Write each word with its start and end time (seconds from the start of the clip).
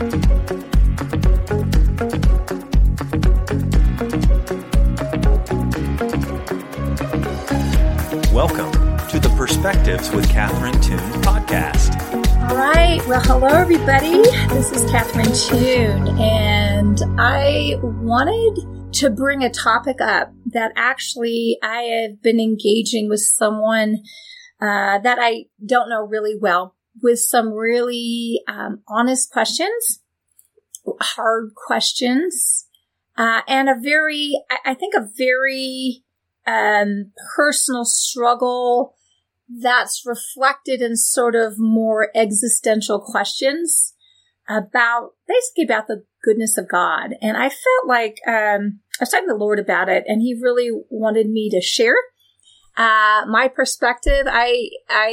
Welcome 0.00 0.16
to 9.08 9.18
the 9.20 9.30
Perspectives 9.36 10.10
with 10.12 10.26
Catherine 10.30 10.80
Toon 10.80 10.98
podcast. 11.20 12.00
All 12.48 12.56
right. 12.56 13.06
Well, 13.06 13.20
hello, 13.20 13.48
everybody. 13.48 14.22
This 14.48 14.72
is 14.72 14.90
Catherine 14.90 15.34
Toon, 15.34 16.18
and 16.18 16.98
I 17.18 17.74
wanted 17.82 18.92
to 18.94 19.10
bring 19.10 19.44
a 19.44 19.50
topic 19.50 20.00
up 20.00 20.32
that 20.46 20.72
actually 20.76 21.58
I 21.62 21.82
have 21.82 22.22
been 22.22 22.40
engaging 22.40 23.10
with 23.10 23.20
someone 23.20 23.98
uh, 24.62 24.98
that 24.98 25.18
I 25.20 25.44
don't 25.62 25.90
know 25.90 26.06
really 26.06 26.38
well 26.40 26.74
with 27.02 27.18
some 27.18 27.52
really 27.52 28.42
um, 28.48 28.82
honest 28.88 29.30
questions, 29.30 30.00
hard 31.00 31.52
questions, 31.54 32.66
uh, 33.16 33.40
and 33.46 33.68
a 33.68 33.74
very, 33.80 34.32
I 34.64 34.74
think, 34.74 34.94
a 34.94 35.08
very 35.16 36.02
um, 36.46 37.12
personal 37.36 37.84
struggle 37.84 38.94
that's 39.48 40.04
reflected 40.06 40.80
in 40.80 40.96
sort 40.96 41.34
of 41.34 41.58
more 41.58 42.08
existential 42.14 43.00
questions 43.00 43.94
about 44.48 45.10
basically 45.28 45.64
about 45.64 45.86
the 45.86 46.04
goodness 46.24 46.56
of 46.56 46.68
God. 46.68 47.14
And 47.20 47.36
I 47.36 47.48
felt 47.48 47.86
like 47.86 48.18
um, 48.26 48.80
I 48.98 49.02
was 49.02 49.10
talking 49.10 49.28
to 49.28 49.34
the 49.34 49.38
Lord 49.38 49.58
about 49.58 49.88
it, 49.88 50.04
and 50.06 50.22
He 50.22 50.34
really 50.40 50.70
wanted 50.88 51.28
me 51.28 51.50
to 51.50 51.60
share 51.60 51.94
uh, 52.80 53.26
my 53.28 53.46
perspective. 53.48 54.26
I, 54.26 54.70
I 54.88 55.10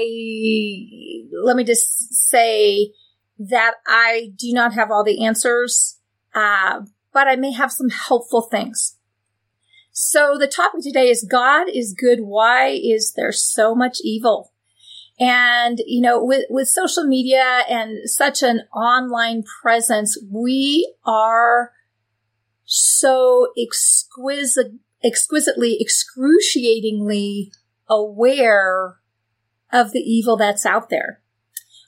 let 1.43 1.57
me 1.57 1.65
just 1.65 2.13
say 2.29 2.93
that 3.39 3.73
I 3.85 4.31
do 4.37 4.53
not 4.53 4.73
have 4.73 4.89
all 4.89 5.03
the 5.03 5.25
answers, 5.25 5.99
uh, 6.33 6.81
but 7.11 7.27
I 7.27 7.35
may 7.35 7.51
have 7.51 7.71
some 7.73 7.89
helpful 7.89 8.41
things. 8.41 8.95
So 9.91 10.37
the 10.39 10.47
topic 10.47 10.81
today 10.81 11.09
is 11.09 11.27
God 11.29 11.67
is 11.67 11.93
good. 11.93 12.19
Why 12.21 12.69
is 12.69 13.13
there 13.17 13.33
so 13.33 13.75
much 13.75 13.97
evil? 14.01 14.53
And, 15.19 15.81
you 15.85 16.01
know, 16.01 16.23
with, 16.23 16.45
with 16.49 16.69
social 16.69 17.03
media 17.03 17.63
and 17.67 18.09
such 18.09 18.43
an 18.43 18.61
online 18.73 19.43
presence, 19.61 20.17
we 20.31 20.93
are 21.05 21.71
so 22.65 23.47
exquisite, 23.57 24.73
exquisitely, 25.03 25.77
excruciatingly 25.81 27.51
aware 27.89 28.97
of 29.71 29.91
the 29.91 29.99
evil 29.99 30.37
that's 30.37 30.65
out 30.65 30.89
there. 30.89 31.21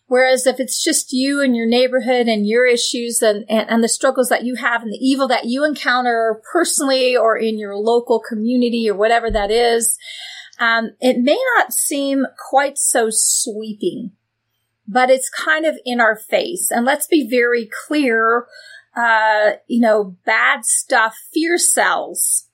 Whereas 0.07 0.47
if 0.47 0.59
it's 0.59 0.83
just 0.83 1.13
you 1.13 1.41
and 1.41 1.55
your 1.55 1.67
neighborhood 1.67 2.27
and 2.27 2.47
your 2.47 2.65
issues 2.65 3.21
and, 3.21 3.45
and, 3.47 3.69
and, 3.69 3.83
the 3.83 3.87
struggles 3.87 4.29
that 4.29 4.43
you 4.43 4.55
have 4.55 4.81
and 4.81 4.91
the 4.91 4.97
evil 4.97 5.27
that 5.27 5.45
you 5.45 5.63
encounter 5.63 6.41
personally 6.51 7.15
or 7.15 7.37
in 7.37 7.59
your 7.59 7.75
local 7.75 8.19
community 8.19 8.89
or 8.89 8.95
whatever 8.95 9.29
that 9.29 9.51
is, 9.51 9.99
um, 10.59 10.89
it 10.99 11.19
may 11.19 11.37
not 11.55 11.73
seem 11.73 12.25
quite 12.49 12.79
so 12.79 13.09
sweeping, 13.11 14.13
but 14.87 15.11
it's 15.11 15.29
kind 15.29 15.65
of 15.65 15.77
in 15.85 16.01
our 16.01 16.17
face. 16.17 16.71
And 16.71 16.85
let's 16.85 17.05
be 17.05 17.29
very 17.29 17.69
clear, 17.87 18.47
uh, 18.97 19.51
you 19.67 19.79
know, 19.79 20.17
bad 20.25 20.65
stuff, 20.65 21.15
fear 21.31 21.59
sells 21.59 22.48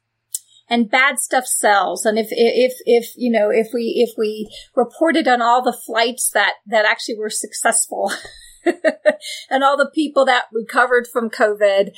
and 0.70 0.90
bad 0.90 1.20
stuff 1.20 1.46
sells. 1.46 2.06
And 2.06 2.18
if, 2.18 2.28
if, 2.32 2.74
if, 2.86 3.14
you 3.16 3.32
know, 3.32 3.50
if 3.52 3.68
we, 3.74 4.04
if 4.08 4.18
we 4.18 4.50
reported 4.76 5.28
on 5.28 5.42
all 5.42 5.64
the 5.64 5.78
flights 5.86 6.30
that, 6.32 6.54
that 6.66 6.86
actually 6.86 7.18
were 7.18 7.30
successful 7.30 8.12
and 9.50 9.64
all 9.64 9.78
the 9.78 9.92
people 9.94 10.26
that 10.26 10.46
recovered 10.52 11.08
from 11.12 11.30
COVID 11.30 11.92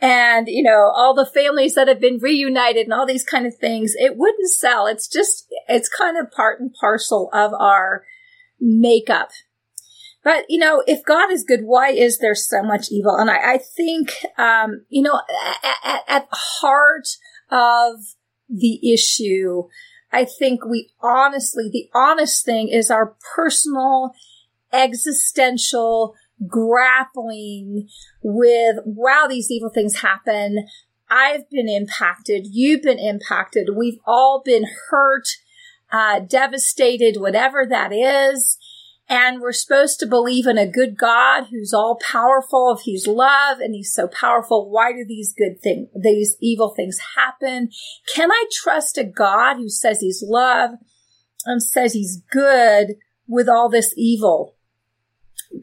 and, 0.00 0.48
you 0.48 0.62
know, 0.62 0.90
all 0.94 1.14
the 1.14 1.30
families 1.32 1.74
that 1.74 1.88
have 1.88 2.00
been 2.00 2.18
reunited 2.18 2.84
and 2.84 2.92
all 2.92 3.06
these 3.06 3.24
kind 3.24 3.46
of 3.46 3.56
things, 3.56 3.94
it 3.96 4.16
wouldn't 4.16 4.50
sell. 4.50 4.86
It's 4.86 5.08
just, 5.08 5.46
it's 5.68 5.88
kind 5.88 6.18
of 6.18 6.30
part 6.30 6.60
and 6.60 6.74
parcel 6.78 7.30
of 7.32 7.52
our 7.54 8.04
makeup. 8.60 9.30
But, 10.22 10.44
you 10.48 10.58
know, 10.58 10.82
if 10.86 11.04
God 11.04 11.30
is 11.30 11.44
good, 11.44 11.60
why 11.62 11.90
is 11.90 12.18
there 12.18 12.34
so 12.34 12.62
much 12.62 12.90
evil? 12.90 13.16
And 13.16 13.30
I, 13.30 13.54
I 13.54 13.58
think, 13.58 14.12
um, 14.36 14.84
you 14.90 15.02
know, 15.02 15.20
at, 15.64 15.76
at, 15.82 16.02
at 16.06 16.28
heart, 16.30 17.08
of 17.50 17.96
the 18.48 18.92
issue. 18.92 19.64
I 20.12 20.24
think 20.24 20.64
we 20.64 20.90
honestly, 21.00 21.70
the 21.72 21.88
honest 21.94 22.44
thing 22.44 22.68
is 22.68 22.90
our 22.90 23.16
personal 23.34 24.12
existential 24.72 26.14
grappling 26.46 27.88
with, 28.22 28.76
wow, 28.84 29.26
these 29.28 29.50
evil 29.50 29.70
things 29.70 30.00
happen. 30.00 30.66
I've 31.10 31.48
been 31.50 31.68
impacted. 31.68 32.46
You've 32.50 32.82
been 32.82 32.98
impacted. 32.98 33.70
We've 33.76 33.98
all 34.06 34.42
been 34.44 34.64
hurt, 34.90 35.28
uh, 35.92 36.20
devastated, 36.20 37.20
whatever 37.20 37.66
that 37.68 37.92
is. 37.92 38.58
And 39.10 39.40
we're 39.40 39.50
supposed 39.50 39.98
to 39.98 40.06
believe 40.06 40.46
in 40.46 40.56
a 40.56 40.70
good 40.70 40.96
God 40.96 41.48
who's 41.50 41.74
all 41.74 41.98
powerful. 42.00 42.76
If 42.78 42.82
he's 42.82 43.08
love 43.08 43.58
and 43.58 43.74
he's 43.74 43.92
so 43.92 44.06
powerful, 44.06 44.70
why 44.70 44.92
do 44.92 45.04
these 45.06 45.34
good 45.36 45.60
things, 45.60 45.88
these 46.00 46.36
evil 46.40 46.72
things 46.76 47.00
happen? 47.16 47.70
Can 48.14 48.30
I 48.30 48.44
trust 48.52 48.96
a 48.98 49.04
God 49.04 49.56
who 49.56 49.68
says 49.68 49.98
he's 49.98 50.22
love 50.24 50.70
and 51.44 51.60
says 51.60 51.92
he's 51.92 52.22
good 52.30 52.94
with 53.26 53.48
all 53.48 53.68
this 53.68 53.92
evil 53.96 54.54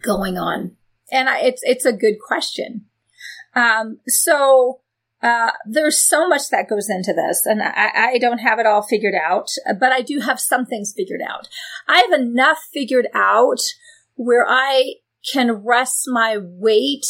going 0.03 0.37
on? 0.37 0.75
And 1.09 1.29
I, 1.29 1.39
it's, 1.39 1.61
it's 1.63 1.85
a 1.85 1.93
good 1.93 2.15
question. 2.19 2.87
Um, 3.55 3.99
so, 4.07 4.81
uh, 5.21 5.51
there's 5.65 6.01
so 6.01 6.27
much 6.27 6.49
that 6.51 6.69
goes 6.69 6.89
into 6.89 7.11
this, 7.11 7.45
and 7.45 7.61
I, 7.61 8.11
I, 8.13 8.17
don't 8.19 8.37
have 8.37 8.59
it 8.59 8.67
all 8.67 8.83
figured 8.83 9.15
out, 9.15 9.49
but 9.79 9.91
I 9.91 10.01
do 10.01 10.19
have 10.19 10.39
some 10.39 10.65
things 10.65 10.93
figured 10.95 11.21
out. 11.27 11.47
I 11.87 12.07
have 12.07 12.19
enough 12.19 12.59
figured 12.71 13.07
out 13.15 13.59
where 14.13 14.45
I 14.47 14.95
can 15.31 15.63
rest 15.63 16.03
my 16.07 16.37
weight 16.39 17.05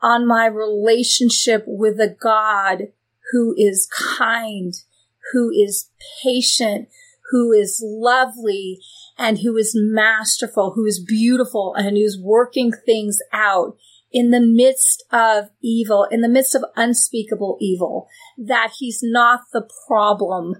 on 0.00 0.26
my 0.26 0.46
relationship 0.46 1.64
with 1.66 2.00
a 2.00 2.16
God 2.20 2.88
who 3.30 3.54
is 3.56 3.88
kind, 4.18 4.74
who 5.32 5.50
is 5.50 5.90
patient, 6.22 6.88
who 7.30 7.52
is 7.52 7.80
lovely, 7.84 8.80
and 9.16 9.38
who 9.38 9.56
is 9.56 9.72
masterful, 9.74 10.72
who 10.74 10.84
is 10.84 10.98
beautiful, 10.98 11.74
and 11.74 11.96
who's 11.96 12.18
working 12.20 12.72
things 12.72 13.18
out 13.32 13.76
in 14.10 14.30
the 14.30 14.40
midst 14.40 15.04
of 15.12 15.50
evil, 15.62 16.06
in 16.10 16.20
the 16.20 16.28
midst 16.28 16.54
of 16.54 16.64
unspeakable 16.76 17.58
evil, 17.60 18.08
that 18.38 18.72
he's 18.78 19.00
not 19.02 19.40
the 19.52 19.68
problem, 19.86 20.54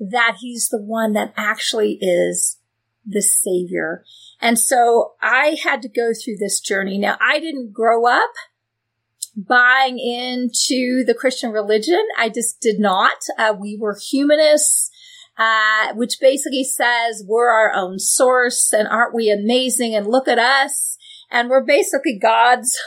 that 0.00 0.36
he's 0.40 0.68
the 0.68 0.80
one 0.80 1.12
that 1.12 1.34
actually 1.36 1.98
is 2.00 2.58
the 3.06 3.22
savior. 3.22 4.04
And 4.40 4.58
so 4.58 5.14
I 5.20 5.56
had 5.62 5.82
to 5.82 5.88
go 5.88 6.12
through 6.12 6.36
this 6.38 6.60
journey. 6.60 6.98
Now, 6.98 7.16
I 7.20 7.38
didn't 7.38 7.72
grow 7.72 8.06
up 8.06 8.32
buying 9.36 9.98
into 9.98 11.04
the 11.04 11.14
Christian 11.18 11.50
religion. 11.50 12.02
I 12.16 12.28
just 12.28 12.60
did 12.60 12.78
not. 12.78 13.18
Uh, 13.38 13.54
we 13.58 13.76
were 13.78 13.98
humanists. 14.00 14.90
Uh, 15.36 15.92
which 15.94 16.20
basically 16.20 16.62
says 16.62 17.24
we're 17.26 17.50
our 17.50 17.72
own 17.74 17.98
source 17.98 18.72
and 18.72 18.86
aren't 18.86 19.12
we 19.12 19.28
amazing 19.28 19.92
and 19.92 20.06
look 20.06 20.28
at 20.28 20.38
us 20.38 20.96
and 21.34 21.50
we're 21.50 21.64
basically 21.64 22.16
gods 22.16 22.78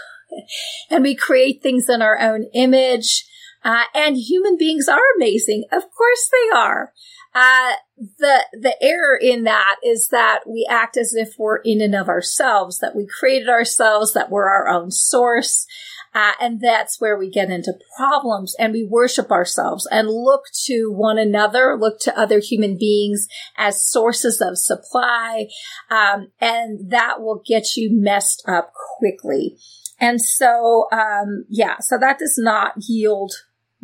and 0.89 1.03
we 1.03 1.15
create 1.15 1.61
things 1.61 1.87
in 1.89 2.01
our 2.01 2.19
own 2.19 2.45
image. 2.55 3.25
Uh, 3.63 3.83
and 3.93 4.15
human 4.15 4.57
beings 4.57 4.87
are 4.87 5.01
amazing. 5.17 5.65
Of 5.71 5.83
course 5.95 6.29
they 6.31 6.57
are. 6.57 6.93
Uh, 7.39 7.73
the, 8.17 8.45
the 8.53 8.75
error 8.81 9.15
in 9.15 9.43
that 9.43 9.75
is 9.83 10.07
that 10.09 10.39
we 10.47 10.67
act 10.67 10.97
as 10.97 11.13
if 11.13 11.35
we're 11.37 11.57
in 11.57 11.81
and 11.81 11.93
of 11.93 12.09
ourselves, 12.09 12.79
that 12.79 12.95
we 12.95 13.05
created 13.05 13.47
ourselves, 13.47 14.13
that 14.13 14.31
we're 14.31 14.49
our 14.49 14.67
own 14.67 14.89
source. 14.89 15.67
Uh, 16.15 16.31
and 16.41 16.59
that's 16.59 16.99
where 16.99 17.15
we 17.15 17.29
get 17.29 17.51
into 17.51 17.75
problems 17.95 18.55
and 18.57 18.73
we 18.73 18.83
worship 18.83 19.29
ourselves 19.29 19.87
and 19.91 20.09
look 20.09 20.45
to 20.65 20.91
one 20.91 21.19
another, 21.19 21.77
look 21.79 21.99
to 21.99 22.19
other 22.19 22.39
human 22.39 22.75
beings 22.75 23.27
as 23.55 23.85
sources 23.85 24.41
of 24.41 24.57
supply. 24.57 25.45
Um, 25.91 26.31
and 26.41 26.89
that 26.89 27.21
will 27.21 27.43
get 27.45 27.77
you 27.77 27.89
messed 27.91 28.43
up 28.47 28.73
quickly. 28.97 29.59
And 29.99 30.19
so, 30.19 30.87
um, 30.91 31.45
yeah, 31.49 31.77
so 31.81 31.99
that 31.99 32.17
does 32.17 32.39
not 32.39 32.73
yield 32.87 33.33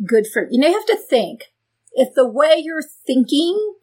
good 0.04 0.26
fruit. 0.26 0.48
You 0.50 0.60
know, 0.60 0.66
you 0.66 0.74
have 0.74 0.86
to 0.86 0.96
think 1.08 1.53
if 1.94 2.14
the 2.14 2.28
way 2.28 2.56
you're 2.58 2.82
thinking 3.06 3.74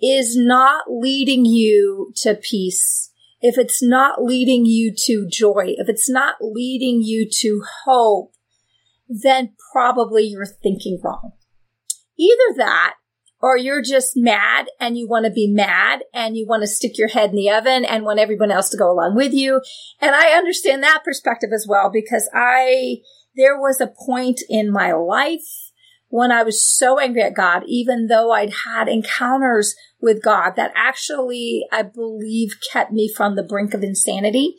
is 0.00 0.36
not 0.36 0.84
leading 0.88 1.44
you 1.44 2.12
to 2.16 2.34
peace, 2.34 3.10
if 3.40 3.58
it's 3.58 3.82
not 3.82 4.22
leading 4.22 4.66
you 4.66 4.92
to 5.06 5.26
joy, 5.30 5.74
if 5.76 5.88
it's 5.88 6.08
not 6.08 6.36
leading 6.40 7.02
you 7.02 7.28
to 7.30 7.62
hope, 7.84 8.32
then 9.08 9.54
probably 9.72 10.24
you're 10.24 10.46
thinking 10.46 11.00
wrong. 11.02 11.32
Either 12.18 12.56
that 12.56 12.94
or 13.40 13.56
you're 13.56 13.82
just 13.82 14.16
mad 14.16 14.66
and 14.80 14.96
you 14.96 15.06
want 15.06 15.26
to 15.26 15.30
be 15.30 15.46
mad 15.46 16.02
and 16.12 16.36
you 16.36 16.46
want 16.46 16.62
to 16.62 16.66
stick 16.66 16.98
your 16.98 17.08
head 17.08 17.30
in 17.30 17.36
the 17.36 17.50
oven 17.50 17.84
and 17.84 18.04
want 18.04 18.18
everyone 18.18 18.50
else 18.50 18.70
to 18.70 18.76
go 18.76 18.90
along 18.90 19.14
with 19.14 19.32
you. 19.32 19.60
And 20.00 20.14
I 20.14 20.30
understand 20.30 20.82
that 20.82 21.04
perspective 21.04 21.50
as 21.54 21.66
well 21.68 21.90
because 21.92 22.28
I, 22.34 22.98
there 23.36 23.58
was 23.58 23.80
a 23.80 23.92
point 24.06 24.40
in 24.48 24.70
my 24.70 24.92
life 24.92 25.65
when 26.16 26.32
I 26.32 26.44
was 26.44 26.64
so 26.64 26.98
angry 26.98 27.20
at 27.20 27.34
God, 27.34 27.64
even 27.66 28.06
though 28.06 28.32
I'd 28.32 28.54
had 28.64 28.88
encounters 28.88 29.74
with 30.00 30.22
God 30.22 30.52
that 30.56 30.72
actually, 30.74 31.66
I 31.70 31.82
believe, 31.82 32.52
kept 32.72 32.90
me 32.90 33.12
from 33.14 33.36
the 33.36 33.42
brink 33.42 33.74
of 33.74 33.82
insanity. 33.82 34.56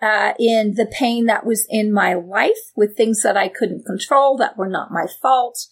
Uh, 0.00 0.32
in 0.38 0.74
the 0.74 0.86
pain 0.86 1.26
that 1.26 1.44
was 1.44 1.66
in 1.68 1.92
my 1.92 2.14
life 2.14 2.70
with 2.76 2.96
things 2.96 3.22
that 3.22 3.36
I 3.36 3.48
couldn't 3.48 3.84
control 3.84 4.36
that 4.36 4.56
were 4.56 4.68
not 4.68 4.92
my 4.92 5.06
fault 5.20 5.66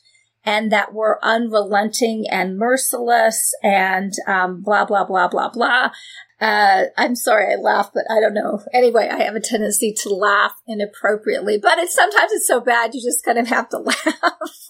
and 0.45 0.73
that 0.73 0.93
were 0.93 1.25
unrelenting 1.25 2.25
and 2.29 2.59
merciless 2.59 3.53
and 3.63 4.13
um, 4.27 4.63
blah 4.63 4.85
blah 4.85 5.05
blah 5.05 5.29
blah 5.29 5.49
blah. 5.51 5.91
Uh, 6.39 6.85
I'm 6.99 7.17
sorry 7.17 7.55
I 7.55 7.57
laugh, 7.57 7.91
but 7.95 8.05
I 8.11 8.21
don't 8.21 8.35
know. 8.35 8.63
Anyway, 8.75 9.09
I 9.11 9.23
have 9.23 9.37
a 9.37 9.41
tendency 9.41 9.95
to 10.03 10.11
laugh 10.11 10.53
inappropriately, 10.69 11.57
but 11.57 11.79
it's 11.79 11.95
sometimes 11.95 12.31
it's 12.33 12.47
so 12.47 12.61
bad 12.61 12.95
you 12.95 13.03
just 13.03 13.25
kind 13.25 13.39
of 13.39 13.49
have 13.49 13.71
to 13.71 13.79
laugh. 13.79 14.69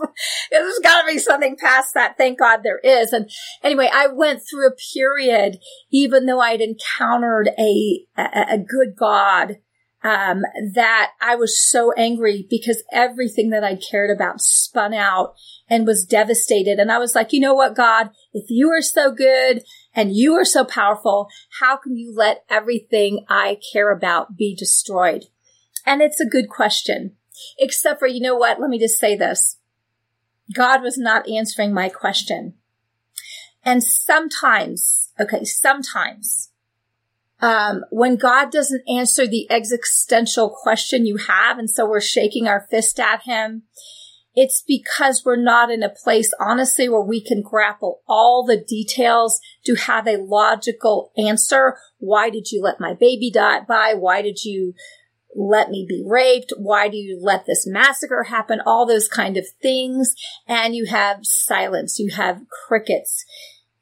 There's 0.52 0.78
got 0.78 1.02
to 1.02 1.12
be 1.12 1.18
something 1.18 1.56
past 1.56 1.94
that. 1.94 2.16
Thank 2.16 2.38
God 2.38 2.60
there 2.62 2.78
is. 2.78 3.12
And 3.12 3.28
anyway, 3.64 3.90
I 3.92 4.06
went 4.06 4.42
through 4.48 4.68
a 4.68 4.76
period, 4.94 5.58
even 5.90 6.26
though 6.26 6.40
I'd 6.40 6.60
encountered 6.60 7.48
a 7.58 8.06
a, 8.16 8.46
a 8.52 8.58
good 8.58 8.94
God 8.96 9.56
um, 10.06 10.42
that 10.74 11.10
I 11.20 11.34
was 11.34 11.60
so 11.60 11.92
angry 11.92 12.46
because 12.48 12.84
everything 12.92 13.50
that 13.50 13.64
I 13.64 13.74
cared 13.74 14.14
about 14.14 14.40
spun 14.40 14.94
out 14.94 15.34
and 15.68 15.84
was 15.84 16.04
devastated. 16.04 16.78
And 16.78 16.92
I 16.92 16.98
was 16.98 17.16
like, 17.16 17.32
you 17.32 17.40
know 17.40 17.54
what, 17.54 17.74
God, 17.74 18.10
if 18.32 18.44
you 18.48 18.70
are 18.70 18.82
so 18.82 19.10
good 19.10 19.64
and 19.96 20.14
you 20.14 20.34
are 20.34 20.44
so 20.44 20.64
powerful, 20.64 21.28
how 21.58 21.76
can 21.76 21.96
you 21.96 22.14
let 22.14 22.44
everything 22.50 23.24
I 23.28 23.58
care 23.72 23.90
about 23.90 24.36
be 24.36 24.54
destroyed? 24.54 25.24
And 25.86 26.02
it's 26.02 26.20
a 26.20 26.28
good 26.28 26.48
question. 26.50 27.16
Except 27.58 27.98
for, 27.98 28.06
you 28.06 28.20
know 28.20 28.36
what? 28.36 28.60
Let 28.60 28.68
me 28.68 28.78
just 28.78 28.98
say 28.98 29.16
this. 29.16 29.56
God 30.54 30.82
was 30.82 30.98
not 30.98 31.28
answering 31.28 31.72
my 31.72 31.88
question. 31.88 32.54
And 33.64 33.82
sometimes, 33.82 35.10
okay, 35.18 35.44
sometimes 35.44 36.50
um, 37.40 37.84
when 37.90 38.16
God 38.16 38.50
doesn't 38.50 38.88
answer 38.88 39.26
the 39.26 39.50
existential 39.50 40.50
question 40.50 41.06
you 41.06 41.16
have, 41.16 41.58
and 41.58 41.68
so 41.68 41.88
we're 41.88 42.00
shaking 42.00 42.46
our 42.46 42.66
fist 42.70 43.00
at 43.00 43.22
Him, 43.24 43.62
it's 44.36 44.62
because 44.62 45.24
we're 45.24 45.42
not 45.42 45.70
in 45.70 45.82
a 45.82 45.88
place, 45.88 46.32
honestly, 46.38 46.90
where 46.90 47.00
we 47.00 47.22
can 47.22 47.40
grapple 47.40 48.02
all 48.06 48.44
the 48.44 48.58
details 48.58 49.40
to 49.64 49.74
have 49.74 50.06
a 50.06 50.18
logical 50.18 51.10
answer. 51.16 51.78
Why 51.98 52.28
did 52.28 52.52
you 52.52 52.62
let 52.62 52.78
my 52.78 52.92
baby 52.92 53.30
die 53.30 53.60
by? 53.60 53.94
Why 53.94 54.20
did 54.20 54.44
you 54.44 54.74
let 55.34 55.70
me 55.70 55.86
be 55.88 56.04
raped? 56.06 56.52
Why 56.58 56.88
do 56.88 56.98
you 56.98 57.18
let 57.20 57.46
this 57.46 57.66
massacre 57.66 58.24
happen? 58.24 58.60
All 58.66 58.86
those 58.86 59.08
kind 59.08 59.38
of 59.38 59.46
things. 59.62 60.14
And 60.46 60.76
you 60.76 60.84
have 60.84 61.20
silence. 61.22 61.98
You 61.98 62.10
have 62.14 62.42
crickets 62.68 63.24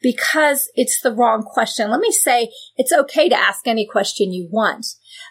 because 0.00 0.70
it's 0.76 1.00
the 1.00 1.12
wrong 1.12 1.42
question. 1.42 1.90
Let 1.90 1.98
me 1.98 2.12
say 2.12 2.52
it's 2.76 2.92
okay 2.92 3.28
to 3.28 3.40
ask 3.40 3.66
any 3.66 3.86
question 3.86 4.32
you 4.32 4.46
want, 4.52 4.86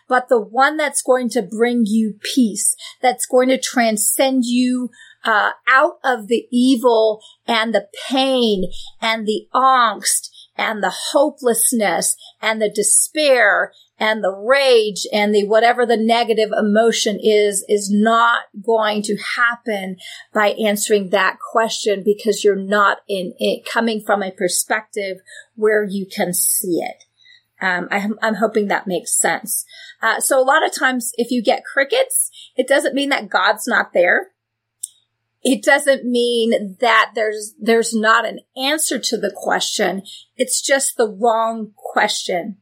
but 0.09 0.27
the 0.27 0.41
one 0.41 0.77
that's 0.77 1.03
going 1.03 1.29
to 1.29 1.43
bring 1.43 1.83
you 1.85 2.15
peace, 2.35 2.75
that's 2.99 3.27
going 3.27 3.49
to 3.49 3.59
transcend 3.59 4.45
you 4.45 4.89
uh, 5.23 5.51
out 5.67 5.99
of 6.03 6.27
the 6.27 6.47
evil 6.51 7.21
and 7.47 7.73
the 7.73 7.87
pain 8.09 8.71
and 9.01 9.25
the 9.25 9.47
angst 9.53 10.29
and 10.55 10.83
the 10.83 10.93
hopelessness 11.11 12.15
and 12.41 12.61
the 12.61 12.69
despair 12.69 13.73
and 13.99 14.23
the 14.23 14.33
rage 14.33 15.07
and 15.13 15.33
the 15.33 15.45
whatever 15.47 15.85
the 15.85 15.97
negative 15.97 16.51
emotion 16.57 17.19
is, 17.21 17.63
is 17.69 17.89
not 17.91 18.41
going 18.61 19.01
to 19.01 19.15
happen 19.37 19.97
by 20.33 20.49
answering 20.49 21.09
that 21.09 21.37
question 21.39 22.03
because 22.03 22.43
you're 22.43 22.55
not 22.55 22.99
in 23.07 23.33
it 23.39 23.65
coming 23.65 24.01
from 24.01 24.21
a 24.21 24.31
perspective 24.31 25.17
where 25.55 25.83
you 25.83 26.05
can 26.05 26.33
see 26.33 26.81
it. 26.81 27.05
Um, 27.61 27.87
I, 27.89 28.09
am 28.21 28.35
hoping 28.35 28.67
that 28.67 28.87
makes 28.87 29.17
sense. 29.17 29.63
Uh, 30.01 30.19
so 30.19 30.37
a 30.37 30.43
lot 30.43 30.65
of 30.65 30.73
times, 30.73 31.13
if 31.15 31.31
you 31.31 31.41
get 31.41 31.63
crickets, 31.63 32.29
it 32.57 32.67
doesn't 32.67 32.93
mean 32.93 33.07
that 33.09 33.29
God's 33.29 33.67
not 33.67 33.93
there. 33.93 34.32
It 35.43 35.61
doesn't 35.63 36.05
mean 36.05 36.77
that 36.79 37.11
there's 37.15 37.53
there's 37.59 37.93
not 37.93 38.25
an 38.25 38.39
answer 38.55 38.97
to 38.97 39.17
the 39.17 39.31
question. 39.35 40.03
It's 40.37 40.61
just 40.61 40.95
the 40.95 41.09
wrong 41.09 41.71
question. 41.75 42.57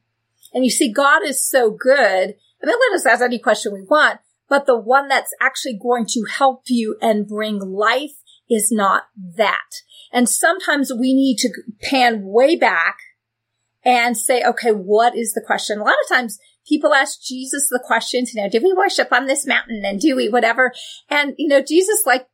And 0.54 0.64
you 0.66 0.72
see, 0.72 0.92
God 0.92 1.24
is 1.24 1.48
so 1.48 1.70
good. 1.70 2.36
I 2.62 2.66
mean, 2.66 2.76
let 2.92 2.96
us 2.96 3.06
ask 3.06 3.22
any 3.22 3.40
question 3.40 3.74
we 3.74 3.84
want, 3.84 4.20
but 4.50 4.66
the 4.66 4.78
one 4.78 5.08
that's 5.08 5.34
actually 5.40 5.80
going 5.82 6.06
to 6.08 6.26
help 6.30 6.64
you 6.68 6.98
and 7.02 7.28
bring 7.28 7.60
life 7.60 8.16
is 8.50 8.72
not 8.72 9.04
that. 9.38 9.70
And 10.12 10.28
sometimes 10.28 10.92
we 10.92 11.14
need 11.14 11.38
to 11.38 11.50
pan 11.82 12.24
way 12.24 12.56
back 12.56 12.98
and 13.84 14.18
say, 14.18 14.44
okay, 14.44 14.72
what 14.72 15.16
is 15.16 15.34
the 15.34 15.44
question? 15.46 15.80
A 15.80 15.84
lot 15.84 15.96
of 16.04 16.16
times 16.16 16.38
people 16.68 16.94
ask 16.94 17.22
Jesus 17.22 17.68
the 17.70 17.82
questions, 17.84 18.34
you 18.34 18.42
know, 18.42 18.50
do 18.50 18.62
we 18.62 18.74
worship 18.74 19.12
on 19.12 19.26
this 19.26 19.48
mountain 19.48 19.84
and 19.86 20.00
do 20.00 20.16
we 20.16 20.30
whatever? 20.30 20.74
And, 21.10 21.34
you 21.38 21.48
know, 21.48 21.62
Jesus 21.62 22.04
like 22.06 22.28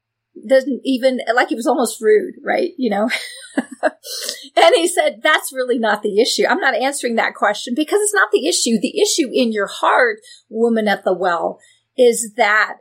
doesn't 0.47 0.81
even 0.83 1.19
like 1.33 1.49
he 1.49 1.55
was 1.55 1.67
almost 1.67 2.01
rude, 2.01 2.35
right? 2.43 2.71
You 2.77 2.89
know, 2.89 3.09
and 3.83 4.75
he 4.75 4.87
said, 4.87 5.21
that's 5.23 5.53
really 5.53 5.79
not 5.79 6.03
the 6.03 6.19
issue. 6.19 6.45
I'm 6.47 6.59
not 6.59 6.75
answering 6.75 7.15
that 7.15 7.35
question 7.35 7.73
because 7.75 8.01
it's 8.01 8.13
not 8.13 8.29
the 8.31 8.47
issue. 8.47 8.79
The 8.79 8.99
issue 9.01 9.29
in 9.31 9.51
your 9.51 9.67
heart, 9.67 10.19
woman 10.49 10.87
at 10.87 11.03
the 11.03 11.13
well, 11.13 11.59
is 11.97 12.33
that 12.37 12.75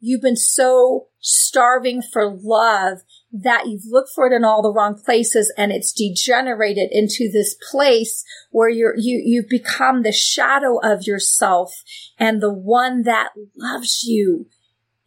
you've 0.00 0.22
been 0.22 0.36
so 0.36 1.06
starving 1.20 2.02
for 2.02 2.38
love 2.40 2.98
that 3.32 3.66
you've 3.66 3.86
looked 3.86 4.10
for 4.14 4.26
it 4.26 4.32
in 4.32 4.44
all 4.44 4.62
the 4.62 4.72
wrong 4.72 5.00
places 5.04 5.52
and 5.58 5.72
it's 5.72 5.92
degenerated 5.92 6.88
into 6.92 7.28
this 7.32 7.56
place 7.70 8.24
where 8.50 8.68
you're, 8.68 8.94
you, 8.96 9.20
you've 9.24 9.48
become 9.48 10.02
the 10.02 10.12
shadow 10.12 10.78
of 10.82 11.02
yourself 11.02 11.72
and 12.18 12.40
the 12.40 12.52
one 12.52 13.02
that 13.02 13.30
loves 13.56 14.04
you 14.04 14.46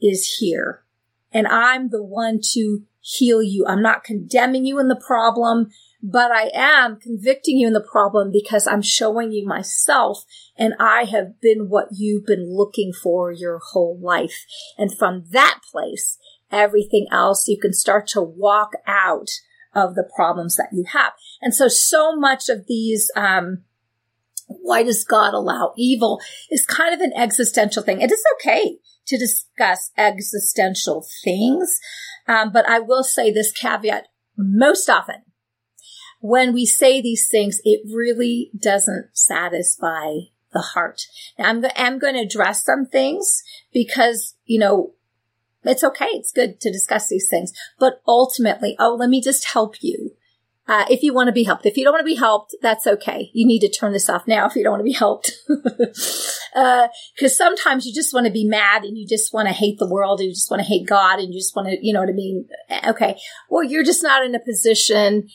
is 0.01 0.37
here 0.39 0.83
and 1.31 1.47
I'm 1.47 1.89
the 1.89 2.03
one 2.03 2.39
to 2.53 2.83
heal 3.01 3.41
you. 3.41 3.65
I'm 3.67 3.81
not 3.81 4.03
condemning 4.03 4.65
you 4.65 4.79
in 4.79 4.87
the 4.87 5.01
problem, 5.05 5.69
but 6.01 6.31
I 6.31 6.49
am 6.53 6.99
convicting 6.99 7.57
you 7.57 7.67
in 7.67 7.73
the 7.73 7.81
problem 7.81 8.31
because 8.31 8.67
I'm 8.67 8.81
showing 8.81 9.31
you 9.31 9.45
myself 9.45 10.25
and 10.57 10.73
I 10.79 11.03
have 11.03 11.39
been 11.41 11.69
what 11.69 11.89
you've 11.91 12.25
been 12.25 12.55
looking 12.55 12.93
for 12.93 13.31
your 13.31 13.59
whole 13.71 13.99
life. 13.99 14.45
And 14.77 14.95
from 14.95 15.25
that 15.31 15.59
place, 15.71 16.17
everything 16.51 17.07
else 17.11 17.47
you 17.47 17.59
can 17.59 17.73
start 17.73 18.07
to 18.07 18.21
walk 18.21 18.73
out 18.87 19.29
of 19.73 19.95
the 19.95 20.09
problems 20.15 20.55
that 20.55 20.69
you 20.71 20.85
have. 20.93 21.13
And 21.41 21.53
so, 21.53 21.67
so 21.67 22.15
much 22.15 22.49
of 22.49 22.65
these, 22.67 23.11
um, 23.15 23.63
why 24.47 24.83
does 24.83 25.03
God 25.03 25.33
allow 25.33 25.73
evil 25.77 26.19
is 26.49 26.65
kind 26.65 26.93
of 26.93 27.01
an 27.01 27.13
existential 27.15 27.83
thing. 27.83 28.01
It 28.01 28.11
is 28.11 28.23
okay 28.35 28.79
to 29.09 29.17
discuss 29.17 29.91
existential 29.97 31.05
things. 31.23 31.79
Um, 32.27 32.51
but 32.51 32.67
I 32.67 32.79
will 32.79 33.03
say 33.03 33.31
this 33.31 33.51
caveat 33.51 34.07
most 34.37 34.89
often 34.89 35.23
when 36.19 36.53
we 36.53 36.65
say 36.65 37.01
these 37.01 37.27
things, 37.29 37.59
it 37.63 37.81
really 37.85 38.51
doesn't 38.57 39.09
satisfy 39.13 40.15
the 40.51 40.59
heart. 40.59 41.01
Now 41.37 41.49
I'm, 41.49 41.65
I'm 41.75 41.99
going 41.99 42.15
to 42.15 42.21
address 42.21 42.65
some 42.65 42.85
things 42.85 43.41
because, 43.73 44.35
you 44.45 44.59
know, 44.59 44.93
it's 45.63 45.83
okay. 45.83 46.07
It's 46.13 46.31
good 46.31 46.59
to 46.61 46.71
discuss 46.71 47.07
these 47.07 47.27
things, 47.29 47.51
but 47.79 48.01
ultimately, 48.07 48.75
oh, 48.79 48.95
let 48.99 49.09
me 49.09 49.21
just 49.21 49.53
help 49.53 49.75
you. 49.81 50.11
Uh, 50.69 50.85
if 50.87 51.01
you 51.01 51.15
want 51.15 51.25
to 51.27 51.33
be 51.33 51.43
helped. 51.43 51.65
If 51.65 51.77
you 51.77 51.83
don't 51.83 51.93
want 51.93 52.01
to 52.01 52.13
be 52.13 52.13
helped, 52.13 52.55
that's 52.61 52.85
okay. 52.85 53.31
You 53.33 53.47
need 53.47 53.61
to 53.61 53.69
turn 53.69 53.91
this 53.91 54.07
off 54.07 54.27
now 54.27 54.45
if 54.45 54.55
you 54.55 54.63
don't 54.63 54.73
want 54.73 54.81
to 54.81 54.83
be 54.83 54.93
helped. 54.93 55.31
Because 55.47 56.43
uh, 56.55 57.27
sometimes 57.27 57.87
you 57.87 57.93
just 57.93 58.13
want 58.13 58.27
to 58.27 58.31
be 58.31 58.45
mad 58.45 58.83
and 58.83 58.95
you 58.95 59.07
just 59.07 59.33
want 59.33 59.47
to 59.47 59.53
hate 59.53 59.79
the 59.79 59.89
world 59.89 60.19
and 60.19 60.27
you 60.27 60.35
just 60.35 60.51
want 60.51 60.61
to 60.61 60.67
hate 60.67 60.87
God 60.87 61.17
and 61.17 61.33
you 61.33 61.39
just 61.39 61.55
want 61.55 61.69
to, 61.69 61.77
you 61.81 61.91
know 61.91 62.01
what 62.01 62.09
I 62.09 62.11
mean? 62.11 62.47
Okay. 62.87 63.17
Well, 63.49 63.63
you're 63.63 63.83
just 63.83 64.03
not 64.03 64.23
in 64.23 64.35
a 64.35 64.39
position, 64.39 65.29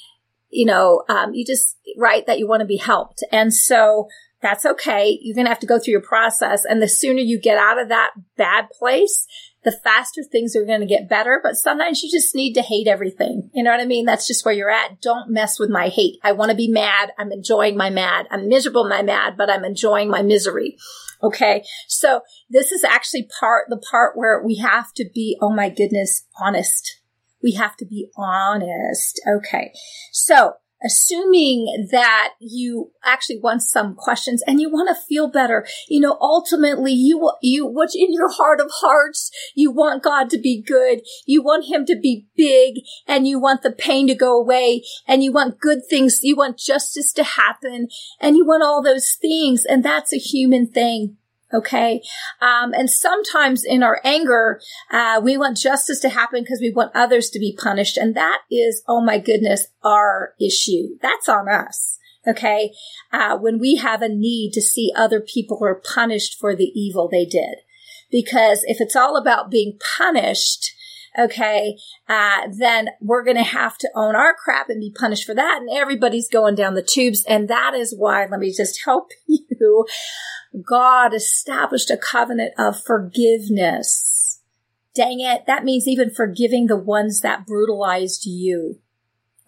you 0.50 0.66
know, 0.66 1.02
um, 1.08 1.34
you 1.34 1.44
just, 1.44 1.78
right, 1.98 2.24
that 2.28 2.38
you 2.38 2.46
want 2.46 2.60
to 2.60 2.66
be 2.66 2.76
helped. 2.76 3.24
And 3.32 3.52
so 3.52 4.06
that's 4.40 4.64
okay. 4.64 5.18
You're 5.20 5.34
going 5.34 5.46
to 5.46 5.50
have 5.50 5.58
to 5.60 5.66
go 5.66 5.80
through 5.80 5.92
your 5.92 6.00
process. 6.00 6.64
And 6.64 6.80
the 6.80 6.86
sooner 6.86 7.20
you 7.20 7.40
get 7.40 7.58
out 7.58 7.80
of 7.80 7.88
that 7.88 8.12
bad 8.36 8.70
place, 8.70 9.26
the 9.64 9.72
faster 9.72 10.22
things 10.22 10.54
are 10.54 10.64
going 10.64 10.80
to 10.80 10.86
get 10.86 11.08
better. 11.08 11.40
But 11.42 11.56
sometimes 11.56 12.02
you 12.02 12.10
just 12.10 12.34
need 12.34 12.54
to 12.54 12.62
hate 12.62 12.86
everything. 12.86 13.50
You 13.54 13.62
know 13.62 13.70
what 13.70 13.80
I 13.80 13.86
mean? 13.86 14.04
That's 14.04 14.26
just 14.26 14.44
where 14.44 14.54
you're 14.54 14.70
at. 14.70 15.00
Don't 15.00 15.30
mess 15.30 15.58
with 15.58 15.70
my 15.70 15.88
hate. 15.88 16.18
I 16.22 16.32
want 16.32 16.50
to 16.50 16.56
be 16.56 16.68
mad. 16.68 17.10
I'm 17.18 17.32
enjoying 17.32 17.76
my 17.76 17.90
mad. 17.90 18.26
I'm 18.30 18.48
miserable 18.48 18.88
my 18.88 19.02
mad, 19.02 19.36
but 19.36 19.50
I'm 19.50 19.64
enjoying 19.64 20.10
my 20.10 20.22
misery. 20.22 20.76
Okay. 21.22 21.64
So 21.88 22.20
this 22.50 22.70
is 22.70 22.84
actually 22.84 23.28
part, 23.40 23.66
the 23.70 23.78
part 23.78 24.16
where 24.16 24.42
we 24.44 24.56
have 24.56 24.92
to 24.94 25.06
be, 25.14 25.38
oh 25.40 25.50
my 25.50 25.70
goodness, 25.70 26.26
honest. 26.38 27.00
We 27.42 27.52
have 27.52 27.76
to 27.78 27.86
be 27.86 28.08
honest. 28.16 29.20
Okay. 29.26 29.72
So 30.12 30.54
assuming 30.84 31.88
that 31.90 32.34
you 32.38 32.92
actually 33.04 33.38
want 33.38 33.62
some 33.62 33.94
questions 33.94 34.42
and 34.46 34.60
you 34.60 34.70
want 34.70 34.88
to 34.88 35.02
feel 35.08 35.28
better. 35.28 35.66
You 35.88 36.00
know, 36.00 36.18
ultimately 36.20 36.92
you, 36.92 37.32
you, 37.42 37.66
what's 37.66 37.94
in 37.94 38.12
your 38.12 38.30
heart 38.30 38.60
of 38.60 38.70
hearts, 38.80 39.30
you 39.54 39.70
want 39.70 40.02
God 40.02 40.30
to 40.30 40.38
be 40.38 40.62
good. 40.62 41.00
You 41.26 41.42
want 41.42 41.66
him 41.66 41.86
to 41.86 41.96
be 41.96 42.26
big 42.36 42.84
and 43.06 43.26
you 43.26 43.40
want 43.40 43.62
the 43.62 43.72
pain 43.72 44.06
to 44.08 44.14
go 44.14 44.38
away 44.38 44.82
and 45.06 45.24
you 45.24 45.32
want 45.32 45.60
good 45.60 45.80
things. 45.88 46.20
You 46.22 46.36
want 46.36 46.58
justice 46.58 47.12
to 47.14 47.24
happen 47.24 47.88
and 48.20 48.36
you 48.36 48.44
want 48.44 48.62
all 48.62 48.82
those 48.82 49.16
things. 49.20 49.64
And 49.64 49.84
that's 49.84 50.12
a 50.12 50.18
human 50.18 50.66
thing. 50.66 51.16
Okay. 51.54 52.02
Um, 52.40 52.72
and 52.72 52.90
sometimes 52.90 53.64
in 53.64 53.84
our 53.84 54.00
anger, 54.02 54.60
uh, 54.90 55.20
we 55.22 55.36
want 55.36 55.56
justice 55.56 56.00
to 56.00 56.08
happen 56.08 56.42
because 56.42 56.60
we 56.60 56.72
want 56.72 56.90
others 56.96 57.30
to 57.30 57.38
be 57.38 57.56
punished. 57.56 57.96
And 57.96 58.16
that 58.16 58.42
is, 58.50 58.82
oh 58.88 59.00
my 59.00 59.18
goodness, 59.18 59.68
our 59.84 60.34
issue. 60.40 60.98
That's 61.00 61.28
on 61.28 61.48
us. 61.48 61.98
Okay. 62.26 62.72
Uh, 63.12 63.38
when 63.38 63.60
we 63.60 63.76
have 63.76 64.02
a 64.02 64.08
need 64.08 64.52
to 64.54 64.60
see 64.60 64.92
other 64.96 65.20
people 65.20 65.58
are 65.62 65.74
punished 65.74 66.38
for 66.38 66.56
the 66.56 66.72
evil 66.74 67.08
they 67.08 67.24
did. 67.24 67.58
Because 68.10 68.64
if 68.64 68.80
it's 68.80 68.96
all 68.96 69.16
about 69.16 69.50
being 69.50 69.78
punished, 69.96 70.74
okay, 71.18 71.76
uh, 72.08 72.48
then 72.56 72.88
we're 73.00 73.24
going 73.24 73.36
to 73.36 73.42
have 73.42 73.78
to 73.78 73.88
own 73.94 74.16
our 74.16 74.34
crap 74.34 74.68
and 74.68 74.80
be 74.80 74.94
punished 74.98 75.24
for 75.24 75.34
that. 75.34 75.58
And 75.60 75.70
everybody's 75.70 76.28
going 76.28 76.54
down 76.54 76.74
the 76.74 76.82
tubes. 76.82 77.24
And 77.28 77.48
that 77.48 77.74
is 77.74 77.94
why, 77.96 78.26
let 78.26 78.40
me 78.40 78.52
just 78.52 78.80
help 78.84 79.10
you. 79.26 79.86
God 80.68 81.14
established 81.14 81.90
a 81.90 81.96
covenant 81.96 82.52
of 82.58 82.80
forgiveness. 82.80 84.40
Dang 84.94 85.20
it. 85.20 85.44
That 85.46 85.64
means 85.64 85.88
even 85.88 86.10
forgiving 86.10 86.66
the 86.66 86.76
ones 86.76 87.20
that 87.20 87.46
brutalized 87.46 88.26
you. 88.26 88.78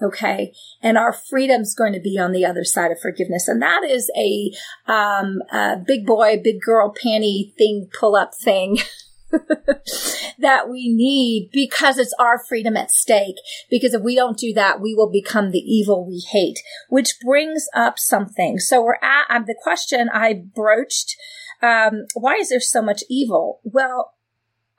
Okay. 0.03 0.53
And 0.83 0.99
our 0.99 1.13
freedom's 1.13 1.75
going 1.75 1.95
to 1.95 2.01
be 2.01 2.19
on 2.19 2.33
the 2.33 2.45
other 2.45 2.65
side 2.65 2.91
of 2.91 3.01
forgiveness. 3.01 3.49
And 3.49 3.63
that 3.63 3.83
is 3.83 4.11
a, 4.17 4.53
um, 4.91 5.41
a 5.51 5.77
big 5.77 6.05
boy, 6.05 6.41
big 6.43 6.61
girl 6.61 6.93
panty 6.93 7.55
thing, 7.57 7.89
pull 7.99 8.15
up 8.15 8.35
thing. 8.35 8.79
that 10.39 10.69
we 10.69 10.93
need 10.93 11.51
because 11.53 11.99
it's 11.99 12.15
our 12.19 12.39
freedom 12.39 12.77
at 12.77 12.91
stake. 12.91 13.37
Because 13.71 13.95
if 13.95 14.03
we 14.03 14.15
don't 14.15 14.39
do 14.39 14.53
that, 14.55 14.81
we 14.81 14.95
will 14.95 15.11
become 15.11 15.51
the 15.51 15.59
evil 15.59 16.07
we 16.07 16.23
hate, 16.31 16.59
which 16.89 17.19
brings 17.25 17.67
up 17.75 17.99
something. 17.99 18.59
So 18.59 18.83
we're 18.83 18.97
at 19.03 19.25
um, 19.29 19.45
the 19.47 19.57
question 19.61 20.09
I 20.13 20.35
broached. 20.35 21.17
Um, 21.63 22.07
why 22.15 22.35
is 22.35 22.51
there 22.51 22.61
so 22.61 22.83
much 22.83 23.03
evil? 23.09 23.61
Well, 23.65 24.15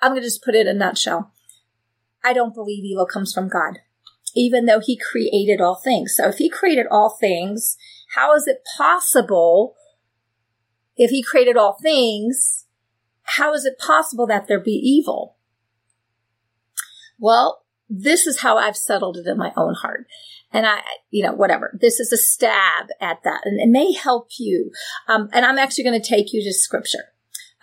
I'm 0.02 0.12
going 0.12 0.22
to 0.22 0.28
just 0.28 0.44
put 0.44 0.56
it 0.56 0.68
in 0.68 0.76
a 0.76 0.78
nutshell. 0.78 1.32
I 2.24 2.34
don't 2.34 2.54
believe 2.54 2.84
evil 2.84 3.06
comes 3.06 3.34
from 3.34 3.50
God, 3.50 3.80
even 4.36 4.66
though 4.66 4.80
he 4.80 4.98
created 4.98 5.62
all 5.62 5.76
things. 5.76 6.14
So 6.16 6.28
if 6.30 6.38
he 6.38 6.50
created 6.50 6.86
all 6.92 7.18
things, 7.20 7.78
how 8.16 8.36
is 8.36 8.48
it 8.48 8.64
possible 8.78 9.76
if 10.96 11.12
he 11.12 11.24
created 11.24 11.58
all 11.58 11.78
things 11.82 12.66
how 13.28 13.54
is 13.54 13.66
it 13.66 13.78
possible 13.78 14.28
that 14.28 14.48
there 14.48 14.60
be 14.60 14.72
evil? 14.72 15.36
Well, 17.20 17.64
this 17.90 18.28
is 18.28 18.42
how 18.42 18.58
I've 18.58 18.78
settled 18.78 19.18
it 19.18 19.28
in 19.28 19.38
my 19.38 19.52
own 19.56 19.74
heart. 19.74 20.08
And 20.52 20.66
I, 20.66 20.80
you 21.10 21.24
know, 21.24 21.34
whatever. 21.34 21.78
This 21.80 22.00
is 22.00 22.12
a 22.12 22.18
stab 22.18 22.88
at 23.02 23.24
that 23.24 23.42
and 23.44 23.60
it 23.60 23.70
may 23.70 23.94
help 23.94 24.30
you. 24.40 24.72
Um, 25.08 25.30
and 25.34 25.46
I'm 25.46 25.58
actually 25.58 25.84
going 25.84 26.02
to 26.02 26.08
take 26.08 26.34
you 26.34 26.44
to 26.44 26.54
scripture. 26.54 27.14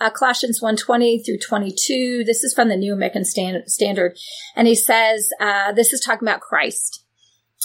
Uh, 0.00 0.10
Colossians 0.10 0.60
120 0.60 1.22
through 1.22 1.38
22. 1.38 2.24
This 2.26 2.42
is 2.42 2.52
from 2.52 2.68
the 2.68 2.76
New 2.76 2.92
American 2.92 3.24
Standard. 3.24 4.18
And 4.56 4.66
he 4.66 4.74
says, 4.74 5.30
uh, 5.40 5.72
this 5.72 5.92
is 5.92 6.00
talking 6.00 6.26
about 6.26 6.40
Christ 6.40 7.03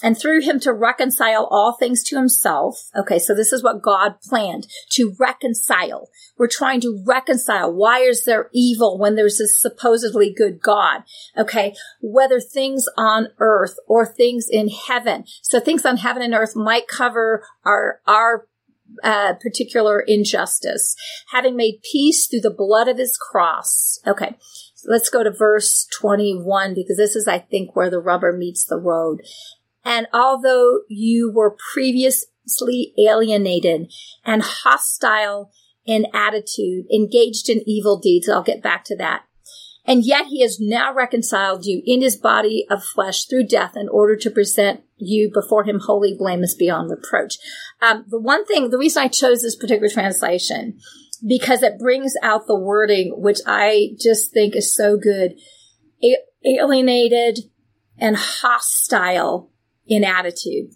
and 0.04 0.18
through 0.18 0.42
him 0.42 0.60
to 0.62 0.74
reconcile 0.74 1.48
all 1.50 1.76
things 1.78 2.04
to 2.04 2.16
himself. 2.16 2.90
Okay, 2.96 3.20
so 3.20 3.36
this 3.36 3.52
is 3.52 3.64
what 3.64 3.82
God 3.82 4.22
planned 4.22 4.68
to 4.92 5.16
reconcile. 5.20 6.10
We're 6.38 6.48
trying 6.48 6.82
to 6.82 7.04
reconcile. 7.06 7.74
Why 7.74 8.00
is 8.00 8.26
there 8.26 8.50
evil 8.54 8.98
when 8.98 9.16
there's 9.16 9.40
a 9.40 9.48
supposedly 9.48 10.34
good 10.34 10.62
God? 10.62 11.04
Okay, 11.38 11.76
whether 12.02 12.40
things 12.40 12.86
on 12.98 13.28
earth 13.40 13.76
or 13.88 14.06
things 14.06 14.48
in 14.50 14.70
heaven. 14.70 15.26
So 15.42 15.60
things 15.60 15.86
on 15.86 15.98
heaven 15.98 16.22
and 16.22 16.34
earth 16.34 16.56
might 16.56 16.88
cover 16.88 17.44
our, 17.66 18.02
our 18.08 18.48
uh, 19.04 19.34
particular 19.42 20.00
injustice, 20.00 20.96
having 21.32 21.56
made 21.56 21.82
peace 21.92 22.28
through 22.28 22.42
the 22.42 22.50
blood 22.56 22.88
of 22.88 22.98
his 22.98 23.18
cross. 23.18 24.00
Okay, 24.08 24.36
let's 24.86 25.10
go 25.10 25.24
to 25.24 25.32
verse 25.32 25.88
21 26.00 26.74
because 26.74 26.98
this 26.98 27.16
is, 27.16 27.28
I 27.28 27.40
think, 27.40 27.76
where 27.76 27.90
the 27.90 28.00
rubber 28.00 28.34
meets 28.34 28.66
the 28.66 28.80
road. 28.80 29.22
And 29.84 30.08
although 30.14 30.82
you 30.90 31.32
were 31.34 31.58
previously 31.74 32.94
alienated 32.98 33.92
and 34.26 34.42
hostile 34.44 35.52
in 35.86 36.06
attitude, 36.14 36.86
engaged 36.94 37.50
in 37.50 37.68
evil 37.68 38.00
deeds, 38.00 38.30
I'll 38.30 38.44
get 38.44 38.62
back 38.62 38.84
to 38.86 38.96
that. 38.98 39.24
And 39.86 40.06
yet 40.06 40.28
he 40.28 40.42
has 40.42 40.60
now 40.60 40.94
reconciled 40.94 41.66
you 41.66 41.82
in 41.84 42.02
his 42.02 42.16
body 42.16 42.66
of 42.70 42.84
flesh 42.84 43.26
through 43.26 43.48
death 43.48 43.76
in 43.76 43.90
order 43.90 44.16
to 44.18 44.30
present 44.30 44.82
you 44.98 45.32
before 45.34 45.64
him 45.64 45.80
holy, 45.80 46.14
blameless, 46.14 46.54
beyond 46.54 46.92
reproach. 46.92 47.38
Um, 47.82 48.06
the 48.08 48.20
one 48.20 48.46
thing, 48.46 48.70
the 48.70 48.78
reason 48.78 49.02
I 49.02 49.08
chose 49.08 49.42
this 49.42 49.56
particular 49.56 49.90
translation, 49.90 50.78
because 51.26 51.64
it 51.64 51.80
brings 51.80 52.14
out 52.22 52.46
the 52.46 52.60
wording, 52.60 53.14
which 53.18 53.40
I 53.48 53.96
just 54.00 54.32
think 54.32 54.56
is 54.56 54.76
so 54.76 54.96
good. 54.96 55.40
A- 56.04 56.24
alienated 56.46 57.40
and 57.98 58.16
hostile 58.16 59.52
in 59.90 60.04
attitude. 60.06 60.76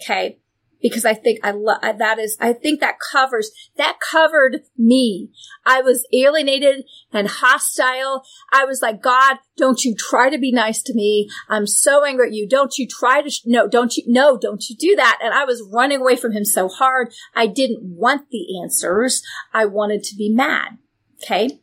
Okay. 0.00 0.38
Because 0.82 1.06
I 1.06 1.14
think 1.14 1.40
I 1.42 1.52
love 1.52 1.80
that 1.80 2.18
is, 2.18 2.36
I 2.42 2.52
think 2.52 2.80
that 2.80 2.96
covers, 3.00 3.50
that 3.78 3.96
covered 4.00 4.64
me. 4.76 5.30
I 5.64 5.80
was 5.80 6.06
alienated 6.12 6.84
and 7.10 7.26
hostile. 7.26 8.22
I 8.52 8.66
was 8.66 8.82
like, 8.82 9.02
God, 9.02 9.38
don't 9.56 9.82
you 9.82 9.94
try 9.96 10.28
to 10.28 10.36
be 10.36 10.52
nice 10.52 10.82
to 10.82 10.94
me. 10.94 11.30
I'm 11.48 11.66
so 11.66 12.04
angry 12.04 12.28
at 12.28 12.34
you. 12.34 12.46
Don't 12.46 12.76
you 12.76 12.86
try 12.86 13.22
to, 13.22 13.30
sh- 13.30 13.46
no, 13.46 13.66
don't 13.66 13.96
you, 13.96 14.02
no, 14.06 14.36
don't 14.36 14.68
you 14.68 14.76
do 14.76 14.94
that. 14.96 15.20
And 15.22 15.32
I 15.32 15.46
was 15.46 15.66
running 15.72 16.02
away 16.02 16.16
from 16.16 16.32
him 16.32 16.44
so 16.44 16.68
hard. 16.68 17.14
I 17.34 17.46
didn't 17.46 17.80
want 17.82 18.28
the 18.30 18.60
answers. 18.62 19.22
I 19.54 19.64
wanted 19.64 20.02
to 20.02 20.16
be 20.16 20.28
mad. 20.28 20.76
Okay. 21.22 21.60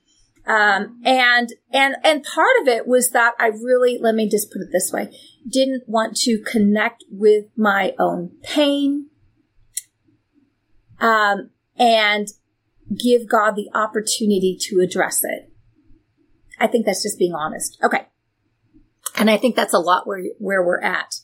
Um, 0.52 1.00
and, 1.06 1.50
and, 1.72 1.96
and 2.04 2.24
part 2.24 2.58
of 2.62 2.68
it 2.68 2.86
was 2.86 3.12
that 3.12 3.36
I 3.40 3.48
really, 3.48 3.98
let 4.02 4.16
me 4.16 4.28
just 4.28 4.52
put 4.52 4.62
it 4.62 4.68
this 4.74 4.92
way, 4.92 5.18
didn't 5.50 5.84
want 5.88 6.18
to 6.18 6.44
connect 6.46 7.06
with 7.10 7.46
my 7.56 7.94
own 7.98 8.32
pain, 8.44 9.08
um, 11.00 11.52
and 11.78 12.28
give 13.02 13.30
God 13.30 13.56
the 13.56 13.70
opportunity 13.74 14.58
to 14.64 14.82
address 14.82 15.24
it. 15.24 15.50
I 16.60 16.68
think 16.68 16.86
that's 16.86 17.04
just 17.04 17.18
being 17.18 17.34
honest. 17.34 17.78
Okay. 17.82 18.08
And 19.16 19.30
I 19.30 19.38
think 19.38 19.56
that's 19.56 19.74
a 19.74 19.80
lot 19.80 20.06
where, 20.06 20.22
where 20.38 20.66
we're 20.66 20.82
at. 20.82 21.16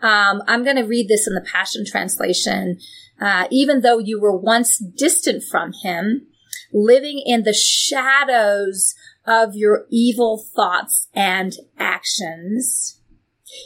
Um, 0.00 0.40
I'm 0.46 0.62
going 0.62 0.76
to 0.76 0.84
read 0.84 1.08
this 1.08 1.26
in 1.26 1.34
the 1.34 1.40
Passion 1.40 1.84
Translation. 1.84 2.78
Uh, 3.20 3.48
even 3.50 3.80
though 3.80 3.98
you 3.98 4.20
were 4.20 4.36
once 4.36 4.78
distant 4.78 5.42
from 5.42 5.72
him, 5.82 6.28
living 6.72 7.22
in 7.24 7.42
the 7.42 7.54
shadows 7.54 8.94
of 9.26 9.54
your 9.54 9.86
evil 9.90 10.42
thoughts 10.54 11.08
and 11.14 11.54
actions. 11.78 13.00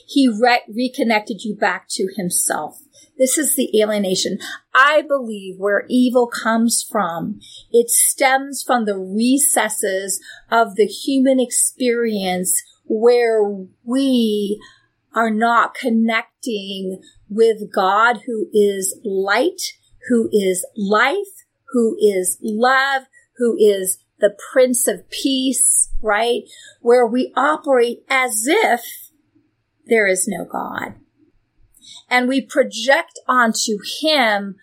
He 0.06 0.28
re- 0.28 0.62
reconnected 0.68 1.42
you 1.42 1.56
back 1.56 1.86
to 1.90 2.08
himself. 2.16 2.80
This 3.18 3.38
is 3.38 3.56
the 3.56 3.70
alienation. 3.80 4.38
I 4.74 5.02
believe 5.02 5.56
where 5.58 5.84
evil 5.88 6.26
comes 6.26 6.84
from, 6.88 7.40
it 7.70 7.90
stems 7.90 8.62
from 8.62 8.84
the 8.84 8.98
recesses 8.98 10.20
of 10.50 10.76
the 10.76 10.86
human 10.86 11.38
experience 11.38 12.62
where 12.84 13.42
we 13.84 14.60
are 15.14 15.30
not 15.30 15.74
connecting 15.74 17.00
with 17.28 17.72
God 17.72 18.22
who 18.26 18.48
is 18.52 18.98
light, 19.04 19.60
who 20.08 20.28
is 20.32 20.66
life, 20.76 21.44
who 21.72 21.96
is 22.00 22.38
love, 22.42 23.02
who 23.36 23.56
is 23.58 23.98
the 24.20 24.34
Prince 24.52 24.86
of 24.86 25.08
Peace, 25.10 25.90
right? 26.00 26.42
Where 26.80 27.06
we 27.06 27.32
operate 27.36 28.04
as 28.08 28.44
if 28.46 29.10
there 29.86 30.06
is 30.06 30.28
no 30.28 30.44
God. 30.44 30.94
And 32.08 32.28
we 32.28 32.40
project 32.40 33.18
onto 33.26 33.78
him 34.00 34.56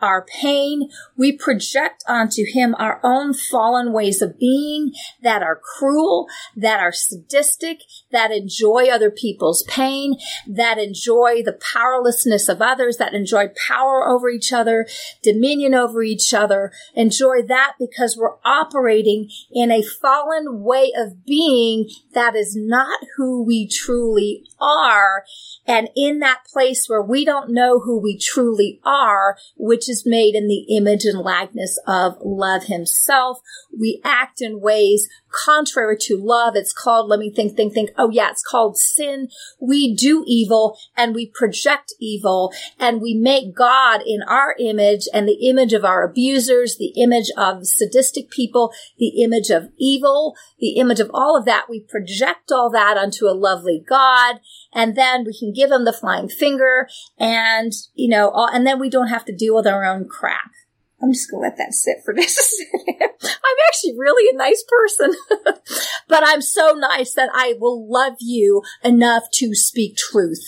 our 0.00 0.24
pain. 0.24 0.88
We 1.16 1.32
project 1.32 2.04
onto 2.06 2.42
him 2.46 2.74
our 2.78 3.00
own 3.02 3.34
fallen 3.34 3.92
ways 3.92 4.22
of 4.22 4.38
being 4.38 4.92
that 5.22 5.42
are 5.42 5.60
cruel, 5.78 6.26
that 6.56 6.80
are 6.80 6.92
sadistic, 6.92 7.78
that 8.10 8.30
enjoy 8.30 8.88
other 8.88 9.10
people's 9.10 9.62
pain, 9.64 10.16
that 10.46 10.78
enjoy 10.78 11.42
the 11.42 11.58
powerlessness 11.74 12.48
of 12.48 12.62
others, 12.62 12.96
that 12.96 13.14
enjoy 13.14 13.48
power 13.68 14.08
over 14.08 14.28
each 14.28 14.52
other, 14.52 14.86
dominion 15.22 15.74
over 15.74 16.02
each 16.02 16.32
other, 16.32 16.72
enjoy 16.94 17.42
that 17.42 17.74
because 17.78 18.16
we're 18.16 18.36
operating 18.44 19.30
in 19.52 19.70
a 19.70 19.82
fallen 19.82 20.62
way 20.62 20.92
of 20.96 21.24
being 21.24 21.88
that 22.14 22.34
is 22.34 22.56
not 22.56 23.00
who 23.16 23.44
we 23.44 23.68
truly 23.68 24.44
are. 24.60 25.24
And 25.66 25.88
in 25.94 26.20
that 26.20 26.44
place 26.50 26.88
where 26.88 27.02
we 27.02 27.24
don't 27.24 27.50
know 27.50 27.80
who 27.80 28.00
we 28.00 28.18
truly 28.18 28.80
are, 28.84 29.36
which 29.56 29.88
is 29.88 30.04
made 30.06 30.34
in 30.34 30.48
the 30.48 30.76
image 30.76 31.04
and 31.04 31.20
likeness 31.20 31.78
of 31.86 32.16
love 32.22 32.64
himself, 32.64 33.38
we 33.78 34.00
act 34.04 34.40
in 34.40 34.60
ways 34.60 35.08
contrary 35.30 35.96
to 36.00 36.16
love. 36.16 36.56
It's 36.56 36.72
called, 36.72 37.08
let 37.08 37.18
me 37.18 37.30
think, 37.30 37.56
think, 37.56 37.74
think. 37.74 37.90
Oh 37.98 38.10
yeah, 38.10 38.30
it's 38.30 38.42
called 38.42 38.78
sin. 38.78 39.28
We 39.60 39.94
do 39.94 40.22
evil 40.26 40.78
and 40.96 41.14
we 41.14 41.26
project 41.26 41.92
evil 42.00 42.52
and 42.78 43.02
we 43.02 43.14
make 43.14 43.54
God 43.54 44.00
in 44.06 44.22
our 44.22 44.54
image 44.60 45.08
and 45.12 45.28
the 45.28 45.48
image 45.48 45.72
of 45.72 45.84
our 45.84 46.04
abusers, 46.04 46.76
the 46.76 46.94
image 46.96 47.30
of 47.36 47.66
sadistic 47.66 48.30
people, 48.30 48.72
the 48.98 49.22
image 49.22 49.50
of 49.50 49.70
evil, 49.78 50.36
the 50.60 50.76
image 50.76 51.00
of 51.00 51.10
all 51.12 51.36
of 51.36 51.44
that. 51.46 51.66
We 51.68 51.80
project 51.80 52.52
all 52.52 52.70
that 52.70 52.96
onto 52.96 53.26
a 53.26 53.34
lovely 53.34 53.84
God 53.86 54.40
and 54.72 54.94
then 54.94 55.24
we 55.24 55.36
can 55.36 55.52
give 55.52 55.72
him 55.72 55.84
the 55.84 55.92
flying 55.92 56.28
finger 56.28 56.88
and, 57.18 57.72
you 57.94 58.08
know, 58.08 58.30
all, 58.30 58.48
and 58.48 58.66
then 58.66 58.78
we 58.78 58.88
don't 58.88 59.08
have 59.08 59.24
to 59.24 59.34
deal 59.34 59.56
with 59.56 59.66
our 59.66 59.84
own 59.84 60.06
crap. 60.08 60.52
I'm 61.00 61.12
just 61.12 61.30
going 61.30 61.42
to 61.42 61.48
let 61.48 61.58
that 61.58 61.74
sit 61.74 61.98
for 62.04 62.12
just 62.18 62.38
a 62.38 62.42
second. 62.42 63.10
I'm 63.22 63.56
actually 63.68 63.94
really 63.96 64.34
a 64.34 64.38
nice 64.38 64.64
person, 64.66 65.14
but 66.08 66.22
I'm 66.26 66.42
so 66.42 66.72
nice 66.72 67.14
that 67.14 67.30
I 67.32 67.54
will 67.58 67.90
love 67.90 68.14
you 68.20 68.62
enough 68.82 69.24
to 69.34 69.54
speak 69.54 69.96
truth 69.96 70.44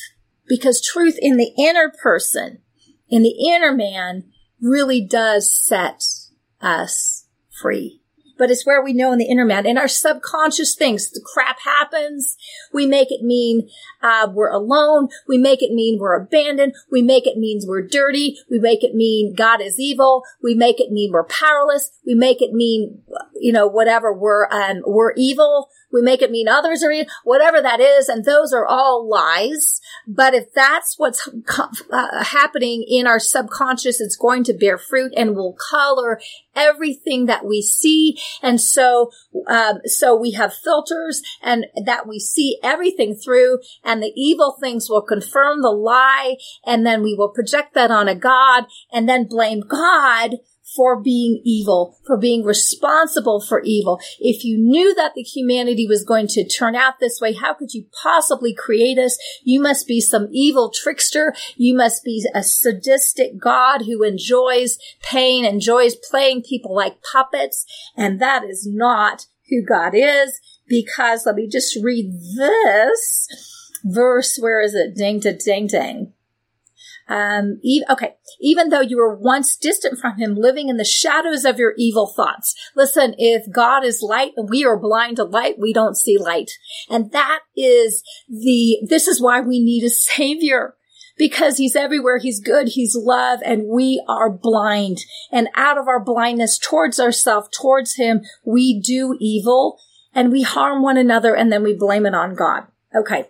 because 0.48 0.84
truth 0.84 1.16
in 1.20 1.36
the 1.36 1.52
inner 1.56 1.92
person, 2.02 2.58
in 3.08 3.22
the 3.22 3.36
inner 3.48 3.72
man 3.72 4.24
really 4.60 5.00
does 5.00 5.54
set 5.54 6.02
us 6.60 7.26
free 7.50 7.99
but 8.40 8.50
it's 8.50 8.64
where 8.64 8.82
we 8.82 8.94
know 8.94 9.12
in 9.12 9.18
the 9.18 9.30
inner 9.30 9.44
man, 9.44 9.66
in 9.66 9.76
our 9.76 9.86
subconscious 9.86 10.74
things. 10.74 11.10
The 11.10 11.20
crap 11.20 11.60
happens. 11.60 12.38
We 12.72 12.86
make 12.86 13.12
it 13.12 13.22
mean 13.22 13.68
uh, 14.02 14.28
we're 14.32 14.50
alone. 14.50 15.08
We 15.28 15.36
make 15.36 15.62
it 15.62 15.72
mean 15.72 15.98
we're 16.00 16.16
abandoned. 16.16 16.74
We 16.90 17.02
make 17.02 17.26
it 17.26 17.36
mean 17.36 17.60
we're 17.66 17.86
dirty. 17.86 18.38
We 18.50 18.58
make 18.58 18.82
it 18.82 18.94
mean 18.94 19.34
God 19.34 19.60
is 19.60 19.78
evil. 19.78 20.22
We 20.42 20.54
make 20.54 20.80
it 20.80 20.90
mean 20.90 21.12
we're 21.12 21.24
powerless. 21.24 21.90
We 22.06 22.14
make 22.14 22.40
it 22.40 22.54
mean, 22.54 23.02
you 23.40 23.52
know, 23.52 23.66
whatever 23.66 24.12
we're 24.12 24.46
um, 24.50 24.82
we're 24.86 25.12
evil. 25.16 25.68
We 25.92 26.02
make 26.02 26.22
it 26.22 26.30
mean 26.30 26.46
others 26.46 26.84
are 26.84 26.92
evil. 26.92 27.10
Whatever 27.24 27.60
that 27.60 27.80
is, 27.80 28.08
and 28.08 28.24
those 28.24 28.52
are 28.52 28.66
all 28.66 29.08
lies. 29.08 29.80
But 30.06 30.34
if 30.34 30.52
that's 30.54 30.98
what's 30.98 31.28
uh, 31.90 32.24
happening 32.24 32.84
in 32.86 33.06
our 33.06 33.18
subconscious, 33.18 34.00
it's 34.00 34.16
going 34.16 34.44
to 34.44 34.52
bear 34.52 34.78
fruit 34.78 35.12
and 35.16 35.34
will 35.34 35.56
color 35.70 36.20
everything 36.54 37.26
that 37.26 37.44
we 37.44 37.62
see. 37.62 38.18
And 38.42 38.60
so, 38.60 39.10
um, 39.46 39.78
so 39.84 40.16
we 40.16 40.32
have 40.32 40.52
filters 40.54 41.22
and 41.42 41.66
that 41.84 42.06
we 42.06 42.18
see 42.18 42.58
everything 42.62 43.14
through 43.14 43.58
and 43.84 44.02
the 44.02 44.12
evil 44.14 44.56
things 44.60 44.88
will 44.88 45.02
confirm 45.02 45.62
the 45.62 45.70
lie. 45.70 46.36
And 46.64 46.86
then 46.86 47.02
we 47.02 47.14
will 47.14 47.30
project 47.30 47.74
that 47.74 47.90
on 47.90 48.08
a 48.08 48.14
God 48.14 48.64
and 48.92 49.08
then 49.08 49.26
blame 49.28 49.60
God 49.60 50.36
for 50.76 51.00
being 51.00 51.40
evil, 51.44 51.98
for 52.06 52.16
being 52.16 52.44
responsible 52.44 53.40
for 53.40 53.60
evil. 53.62 54.00
If 54.18 54.44
you 54.44 54.58
knew 54.58 54.94
that 54.94 55.12
the 55.14 55.22
humanity 55.22 55.86
was 55.86 56.04
going 56.04 56.28
to 56.28 56.46
turn 56.46 56.76
out 56.76 57.00
this 57.00 57.20
way, 57.20 57.32
how 57.32 57.54
could 57.54 57.74
you 57.74 57.86
possibly 58.02 58.54
create 58.54 58.98
us? 58.98 59.18
You 59.42 59.60
must 59.60 59.86
be 59.86 60.00
some 60.00 60.28
evil 60.30 60.70
trickster. 60.70 61.34
You 61.56 61.76
must 61.76 62.04
be 62.04 62.24
a 62.34 62.42
sadistic 62.42 63.38
God 63.38 63.82
who 63.82 64.02
enjoys 64.02 64.78
pain, 65.02 65.44
enjoys 65.44 65.96
playing 65.96 66.42
people 66.42 66.74
like 66.74 67.02
puppets. 67.02 67.66
And 67.96 68.20
that 68.20 68.44
is 68.44 68.66
not 68.66 69.26
who 69.48 69.64
God 69.64 69.92
is 69.94 70.40
because 70.68 71.26
let 71.26 71.34
me 71.34 71.48
just 71.48 71.76
read 71.82 72.12
this 72.36 73.28
verse. 73.84 74.38
Where 74.38 74.60
is 74.60 74.74
it? 74.74 74.94
Ding, 74.94 75.18
ding, 75.18 75.38
ding, 75.44 75.66
ding. 75.66 76.12
Um, 77.10 77.58
e- 77.64 77.82
okay. 77.90 78.14
Even 78.40 78.68
though 78.68 78.80
you 78.80 78.96
were 78.96 79.16
once 79.16 79.56
distant 79.56 79.98
from 79.98 80.16
him, 80.16 80.36
living 80.36 80.68
in 80.68 80.76
the 80.76 80.84
shadows 80.84 81.44
of 81.44 81.58
your 81.58 81.74
evil 81.76 82.06
thoughts. 82.06 82.54
Listen, 82.76 83.16
if 83.18 83.50
God 83.52 83.84
is 83.84 84.00
light 84.00 84.30
and 84.36 84.48
we 84.48 84.64
are 84.64 84.78
blind 84.78 85.16
to 85.16 85.24
light, 85.24 85.58
we 85.58 85.72
don't 85.72 85.96
see 85.96 86.16
light. 86.16 86.52
And 86.88 87.10
that 87.10 87.40
is 87.56 88.04
the, 88.28 88.78
this 88.88 89.08
is 89.08 89.20
why 89.20 89.40
we 89.40 89.58
need 89.58 89.84
a 89.84 89.90
savior 89.90 90.76
because 91.18 91.58
he's 91.58 91.74
everywhere. 91.74 92.18
He's 92.18 92.40
good. 92.40 92.68
He's 92.68 92.96
love 92.96 93.40
and 93.44 93.66
we 93.66 94.02
are 94.08 94.30
blind. 94.30 94.98
And 95.32 95.48
out 95.56 95.78
of 95.78 95.88
our 95.88 96.02
blindness 96.02 96.58
towards 96.58 97.00
ourselves, 97.00 97.48
towards 97.52 97.96
him, 97.96 98.22
we 98.46 98.80
do 98.80 99.16
evil 99.20 99.80
and 100.14 100.30
we 100.30 100.42
harm 100.42 100.80
one 100.80 100.96
another 100.96 101.34
and 101.34 101.52
then 101.52 101.64
we 101.64 101.74
blame 101.74 102.06
it 102.06 102.14
on 102.14 102.36
God. 102.36 102.68
Okay 102.94 103.26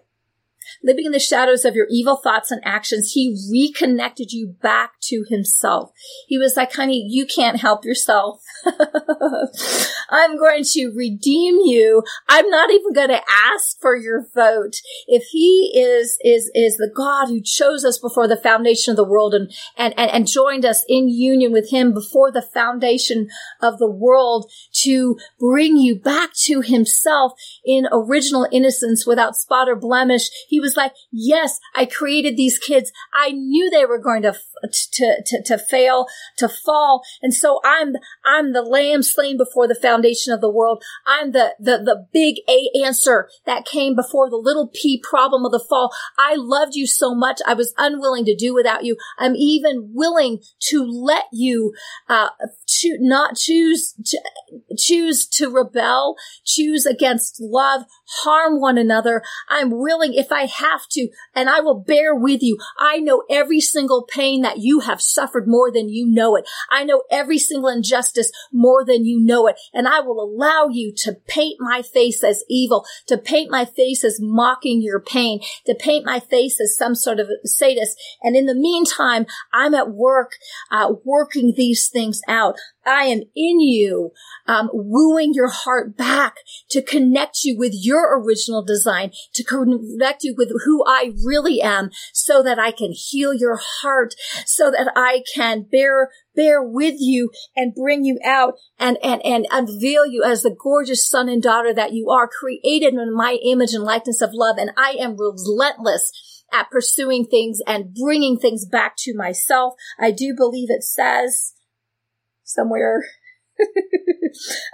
living 0.82 1.06
in 1.06 1.12
the 1.12 1.18
shadows 1.18 1.64
of 1.64 1.74
your 1.74 1.86
evil 1.90 2.16
thoughts 2.16 2.50
and 2.50 2.60
actions, 2.64 3.12
he 3.12 3.36
reconnected 3.50 4.32
you 4.32 4.54
back 4.62 4.92
to 5.02 5.24
himself. 5.28 5.92
He 6.26 6.38
was 6.38 6.56
like, 6.56 6.72
honey, 6.72 7.04
you 7.08 7.26
can't 7.26 7.60
help 7.60 7.84
yourself. 7.84 8.42
I'm 10.10 10.38
going 10.38 10.64
to 10.72 10.92
redeem 10.94 11.56
you. 11.64 12.02
I'm 12.28 12.48
not 12.50 12.70
even 12.70 12.92
going 12.92 13.08
to 13.08 13.22
ask 13.28 13.80
for 13.80 13.96
your 13.96 14.26
vote. 14.34 14.76
If 15.06 15.24
he 15.30 15.72
is, 15.74 16.18
is, 16.24 16.50
is 16.54 16.76
the 16.76 16.90
God 16.94 17.28
who 17.28 17.40
chose 17.40 17.84
us 17.84 17.98
before 17.98 18.28
the 18.28 18.36
foundation 18.36 18.92
of 18.92 18.96
the 18.96 19.04
world 19.04 19.34
and, 19.34 19.52
and, 19.76 19.94
and, 19.96 20.10
and 20.10 20.26
joined 20.26 20.64
us 20.64 20.84
in 20.88 21.08
union 21.08 21.52
with 21.52 21.70
him 21.70 21.92
before 21.94 22.30
the 22.30 22.42
foundation 22.42 23.28
of 23.60 23.78
the 23.78 23.90
world 23.90 24.50
to 24.72 25.18
bring 25.38 25.76
you 25.76 25.96
back 25.96 26.30
to 26.34 26.60
himself 26.60 27.32
in 27.64 27.86
original 27.92 28.46
innocence 28.52 29.06
without 29.06 29.36
spot 29.36 29.68
or 29.68 29.76
blemish, 29.76 30.30
he 30.48 30.59
was 30.60 30.76
like, 30.76 30.92
yes, 31.10 31.58
I 31.74 31.86
created 31.86 32.36
these 32.36 32.58
kids. 32.58 32.92
I 33.14 33.30
knew 33.30 33.70
they 33.70 33.84
were 33.84 33.98
going 33.98 34.22
to, 34.22 34.32
to, 34.32 35.22
to, 35.26 35.42
to 35.44 35.58
fail, 35.58 36.06
to 36.38 36.48
fall. 36.48 37.02
And 37.22 37.34
so 37.34 37.60
I'm, 37.64 37.94
I'm 38.24 38.52
the 38.52 38.62
lamb 38.62 39.02
slain 39.02 39.36
before 39.36 39.66
the 39.66 39.74
foundation 39.74 40.32
of 40.32 40.40
the 40.40 40.50
world. 40.50 40.82
I'm 41.06 41.32
the, 41.32 41.54
the, 41.58 41.78
the 41.78 42.06
big 42.12 42.36
A 42.48 42.70
answer 42.84 43.28
that 43.46 43.64
came 43.64 43.94
before 43.94 44.30
the 44.30 44.36
little 44.36 44.68
P 44.68 45.02
problem 45.02 45.44
of 45.44 45.52
the 45.52 45.64
fall. 45.68 45.90
I 46.18 46.34
loved 46.36 46.74
you 46.74 46.86
so 46.86 47.14
much. 47.14 47.40
I 47.46 47.54
was 47.54 47.74
unwilling 47.78 48.24
to 48.26 48.36
do 48.36 48.54
without 48.54 48.84
you. 48.84 48.96
I'm 49.18 49.36
even 49.36 49.90
willing 49.94 50.40
to 50.68 50.84
let 50.84 51.24
you, 51.32 51.72
uh, 52.08 52.28
to 52.80 52.96
not 53.00 53.36
choose, 53.36 53.94
to, 54.04 54.20
choose 54.76 55.26
to 55.28 55.50
rebel, 55.50 56.16
choose 56.44 56.86
against 56.86 57.40
love, 57.40 57.82
harm 58.22 58.60
one 58.60 58.78
another. 58.78 59.22
I'm 59.48 59.70
willing, 59.70 60.14
if 60.14 60.32
I 60.32 60.46
have 60.56 60.86
to, 60.92 61.08
and 61.34 61.48
I 61.48 61.60
will 61.60 61.80
bear 61.80 62.14
with 62.14 62.42
you. 62.42 62.58
I 62.78 62.98
know 62.98 63.22
every 63.30 63.60
single 63.60 64.02
pain 64.02 64.42
that 64.42 64.58
you 64.58 64.80
have 64.80 65.00
suffered 65.00 65.46
more 65.46 65.70
than 65.72 65.88
you 65.88 66.06
know 66.06 66.36
it. 66.36 66.48
I 66.70 66.84
know 66.84 67.02
every 67.10 67.38
single 67.38 67.68
injustice 67.68 68.30
more 68.52 68.84
than 68.84 69.04
you 69.04 69.20
know 69.20 69.46
it. 69.46 69.56
And 69.72 69.88
I 69.88 70.00
will 70.00 70.20
allow 70.22 70.68
you 70.70 70.92
to 70.98 71.16
paint 71.26 71.56
my 71.60 71.82
face 71.82 72.22
as 72.24 72.44
evil, 72.48 72.84
to 73.06 73.16
paint 73.18 73.50
my 73.50 73.64
face 73.64 74.04
as 74.04 74.18
mocking 74.20 74.82
your 74.82 75.00
pain, 75.00 75.40
to 75.66 75.74
paint 75.74 76.04
my 76.04 76.20
face 76.20 76.60
as 76.60 76.76
some 76.76 76.94
sort 76.94 77.20
of 77.20 77.28
sadist. 77.44 77.98
And 78.22 78.36
in 78.36 78.46
the 78.46 78.54
meantime, 78.54 79.26
I'm 79.52 79.74
at 79.74 79.90
work, 79.90 80.32
uh, 80.70 80.94
working 81.04 81.54
these 81.56 81.88
things 81.88 82.20
out. 82.28 82.56
I 82.86 83.04
am 83.04 83.22
in 83.36 83.60
you, 83.60 84.12
um, 84.46 84.70
wooing 84.72 85.32
your 85.34 85.48
heart 85.48 85.96
back 85.96 86.36
to 86.70 86.82
connect 86.82 87.44
you 87.44 87.56
with 87.58 87.72
your 87.74 88.20
original 88.20 88.64
design, 88.64 89.12
to 89.34 89.44
connect 89.44 90.24
you 90.24 90.34
with 90.36 90.50
who 90.64 90.84
I 90.86 91.12
really 91.24 91.60
am 91.60 91.90
so 92.12 92.42
that 92.42 92.58
I 92.58 92.70
can 92.70 92.92
heal 92.92 93.34
your 93.34 93.58
heart, 93.62 94.14
so 94.46 94.70
that 94.70 94.92
I 94.96 95.22
can 95.34 95.66
bear, 95.70 96.10
bear 96.34 96.62
with 96.62 96.96
you 96.98 97.30
and 97.54 97.74
bring 97.74 98.04
you 98.04 98.18
out 98.24 98.54
and, 98.78 98.96
and, 99.02 99.24
and 99.24 99.46
unveil 99.50 100.06
you 100.06 100.24
as 100.24 100.42
the 100.42 100.56
gorgeous 100.58 101.08
son 101.08 101.28
and 101.28 101.42
daughter 101.42 101.74
that 101.74 101.92
you 101.92 102.08
are 102.10 102.28
created 102.28 102.94
in 102.94 103.14
my 103.14 103.38
image 103.44 103.74
and 103.74 103.84
likeness 103.84 104.22
of 104.22 104.30
love. 104.32 104.56
And 104.58 104.70
I 104.76 104.96
am 104.98 105.16
relentless 105.16 106.10
at 106.52 106.70
pursuing 106.70 107.26
things 107.26 107.60
and 107.66 107.94
bringing 107.94 108.38
things 108.38 108.66
back 108.66 108.94
to 108.98 109.14
myself. 109.14 109.74
I 109.98 110.10
do 110.10 110.34
believe 110.36 110.68
it 110.70 110.82
says, 110.82 111.54
somewhere. 112.54 113.04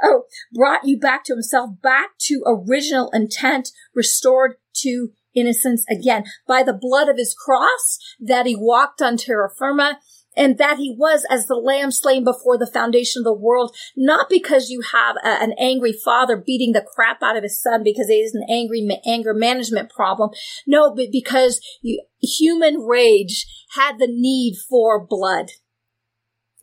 oh, 0.02 0.22
brought 0.54 0.86
you 0.86 0.98
back 0.98 1.24
to 1.24 1.32
himself, 1.32 1.70
back 1.82 2.10
to 2.18 2.42
original 2.46 3.10
intent, 3.12 3.70
restored 3.94 4.56
to 4.74 5.10
innocence 5.34 5.84
again 5.90 6.24
by 6.46 6.62
the 6.62 6.78
blood 6.78 7.08
of 7.08 7.16
his 7.16 7.34
cross 7.34 7.98
that 8.20 8.46
he 8.46 8.56
walked 8.56 9.02
on 9.02 9.16
terra 9.16 9.50
firma 9.58 9.98
and 10.36 10.58
that 10.58 10.76
he 10.76 10.94
was 10.96 11.26
as 11.30 11.46
the 11.46 11.54
lamb 11.54 11.90
slain 11.90 12.22
before 12.22 12.58
the 12.58 12.66
foundation 12.66 13.20
of 13.20 13.24
the 13.24 13.32
world, 13.32 13.74
not 13.96 14.28
because 14.28 14.68
you 14.68 14.82
have 14.92 15.16
a, 15.16 15.28
an 15.42 15.54
angry 15.58 15.92
father 15.92 16.36
beating 16.36 16.72
the 16.72 16.86
crap 16.94 17.22
out 17.22 17.36
of 17.36 17.42
his 17.42 17.60
son 17.60 17.82
because 17.82 18.08
he 18.08 18.22
has 18.22 18.34
an 18.34 18.44
angry 18.48 18.86
anger 19.06 19.32
management 19.32 19.90
problem. 19.90 20.30
No, 20.66 20.94
but 20.94 21.06
because 21.10 21.60
you, 21.80 22.04
human 22.20 22.80
rage 22.80 23.46
had 23.74 23.98
the 23.98 24.08
need 24.08 24.56
for 24.68 25.04
blood 25.04 25.52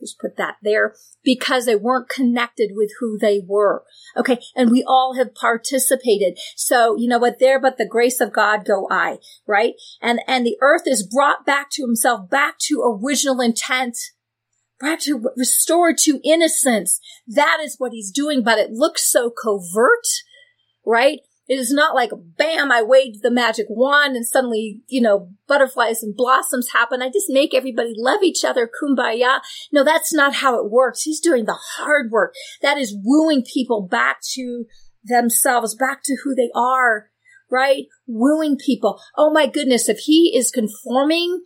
just 0.04 0.18
put 0.18 0.36
that 0.36 0.56
there 0.62 0.94
because 1.22 1.66
they 1.66 1.76
weren't 1.76 2.08
connected 2.08 2.70
with 2.74 2.90
who 3.00 3.18
they 3.18 3.40
were. 3.44 3.84
Okay. 4.16 4.38
And 4.54 4.70
we 4.70 4.84
all 4.86 5.14
have 5.16 5.34
participated. 5.34 6.38
So, 6.56 6.96
you 6.96 7.08
know 7.08 7.18
what? 7.18 7.38
There, 7.38 7.60
but 7.60 7.78
the 7.78 7.88
grace 7.88 8.20
of 8.20 8.32
God 8.32 8.64
go 8.64 8.86
I, 8.90 9.18
right? 9.46 9.74
And, 10.00 10.20
and 10.26 10.46
the 10.46 10.56
earth 10.60 10.86
is 10.86 11.06
brought 11.06 11.46
back 11.46 11.70
to 11.72 11.82
himself, 11.82 12.28
back 12.30 12.58
to 12.66 12.82
original 12.82 13.40
intent. 13.40 13.96
Back 14.80 15.00
to 15.00 15.30
restored 15.36 15.98
to 15.98 16.20
innocence. 16.24 17.00
That 17.26 17.58
is 17.62 17.76
what 17.78 17.92
he's 17.92 18.10
doing, 18.10 18.42
but 18.42 18.58
it 18.58 18.72
looks 18.72 19.10
so 19.10 19.30
covert, 19.30 20.06
right? 20.84 21.20
It 21.46 21.58
is 21.58 21.72
not 21.72 21.94
like, 21.94 22.10
bam, 22.38 22.72
I 22.72 22.82
waved 22.82 23.22
the 23.22 23.30
magic 23.30 23.66
wand 23.68 24.16
and 24.16 24.26
suddenly, 24.26 24.80
you 24.88 25.02
know, 25.02 25.28
butterflies 25.46 26.02
and 26.02 26.16
blossoms 26.16 26.70
happen. 26.72 27.02
I 27.02 27.08
just 27.08 27.26
make 27.28 27.52
everybody 27.52 27.92
love 27.96 28.22
each 28.22 28.44
other, 28.44 28.66
kumbaya. 28.68 29.40
No, 29.70 29.84
that's 29.84 30.12
not 30.12 30.36
how 30.36 30.58
it 30.58 30.70
works. 30.70 31.02
He's 31.02 31.20
doing 31.20 31.44
the 31.44 31.58
hard 31.76 32.10
work. 32.10 32.34
That 32.62 32.78
is 32.78 32.96
wooing 33.04 33.44
people 33.44 33.86
back 33.86 34.18
to 34.32 34.64
themselves, 35.04 35.74
back 35.74 36.02
to 36.04 36.16
who 36.24 36.34
they 36.34 36.50
are, 36.54 37.10
right? 37.50 37.84
Wooing 38.06 38.56
people. 38.56 38.98
Oh 39.16 39.30
my 39.30 39.46
goodness, 39.46 39.88
if 39.88 39.98
he 39.98 40.34
is 40.34 40.50
conforming 40.50 41.42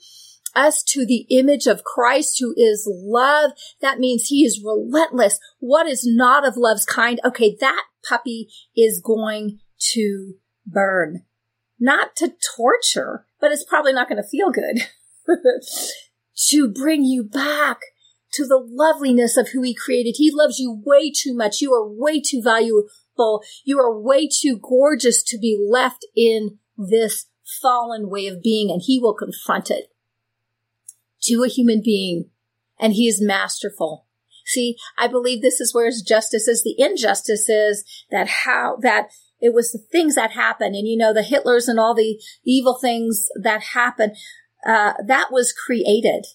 us 0.54 0.82
to 0.82 1.04
the 1.04 1.26
image 1.30 1.66
of 1.66 1.84
Christ 1.84 2.36
who 2.38 2.54
is 2.56 2.88
love, 2.88 3.50
that 3.80 3.98
means 3.98 4.26
he 4.26 4.44
is 4.44 4.62
relentless. 4.64 5.40
What 5.58 5.88
is 5.88 6.06
not 6.06 6.46
of 6.46 6.56
love's 6.56 6.84
kind? 6.84 7.20
Okay, 7.24 7.56
that 7.60 7.84
puppy 8.08 8.48
is 8.76 9.02
going 9.04 9.58
to 9.92 10.34
burn. 10.66 11.24
Not 11.78 12.16
to 12.16 12.34
torture, 12.56 13.26
but 13.40 13.52
it's 13.52 13.64
probably 13.64 13.92
not 13.92 14.08
going 14.08 14.22
to 14.22 14.28
feel 14.28 14.50
good. 14.50 14.80
to 16.48 16.68
bring 16.68 17.04
you 17.04 17.24
back 17.24 17.78
to 18.32 18.46
the 18.46 18.60
loveliness 18.62 19.36
of 19.36 19.50
who 19.50 19.62
he 19.62 19.74
created. 19.74 20.14
He 20.16 20.30
loves 20.32 20.58
you 20.58 20.82
way 20.84 21.10
too 21.10 21.34
much. 21.34 21.60
You 21.60 21.72
are 21.72 21.88
way 21.88 22.20
too 22.20 22.42
valuable. 22.42 22.88
You 23.64 23.78
are 23.80 23.98
way 23.98 24.28
too 24.28 24.58
gorgeous 24.58 25.22
to 25.24 25.38
be 25.38 25.58
left 25.70 26.06
in 26.16 26.58
this 26.76 27.26
fallen 27.60 28.08
way 28.08 28.26
of 28.26 28.42
being, 28.42 28.70
and 28.70 28.82
he 28.84 29.00
will 29.00 29.14
confront 29.14 29.70
it 29.70 29.90
to 31.22 31.42
a 31.42 31.48
human 31.48 31.82
being, 31.82 32.30
and 32.78 32.92
he 32.92 33.08
is 33.08 33.20
masterful. 33.20 34.06
See, 34.46 34.76
I 34.98 35.08
believe 35.08 35.42
this 35.42 35.60
is 35.60 35.74
where 35.74 35.86
his 35.86 36.02
justice 36.02 36.48
is. 36.48 36.62
The 36.62 36.76
injustice 36.78 37.48
is 37.48 37.84
that 38.10 38.28
how, 38.28 38.78
that 38.82 39.10
it 39.40 39.54
was 39.54 39.72
the 39.72 39.78
things 39.78 40.14
that 40.14 40.32
happened. 40.32 40.74
And 40.74 40.86
you 40.86 40.96
know 40.96 41.12
the 41.12 41.22
hitlers 41.22 41.68
and 41.68 41.78
all 41.78 41.94
the 41.94 42.20
evil 42.44 42.78
things 42.80 43.28
that 43.40 43.62
happened 43.74 44.16
uh, 44.66 44.94
that 45.06 45.28
was 45.30 45.52
created 45.52 46.26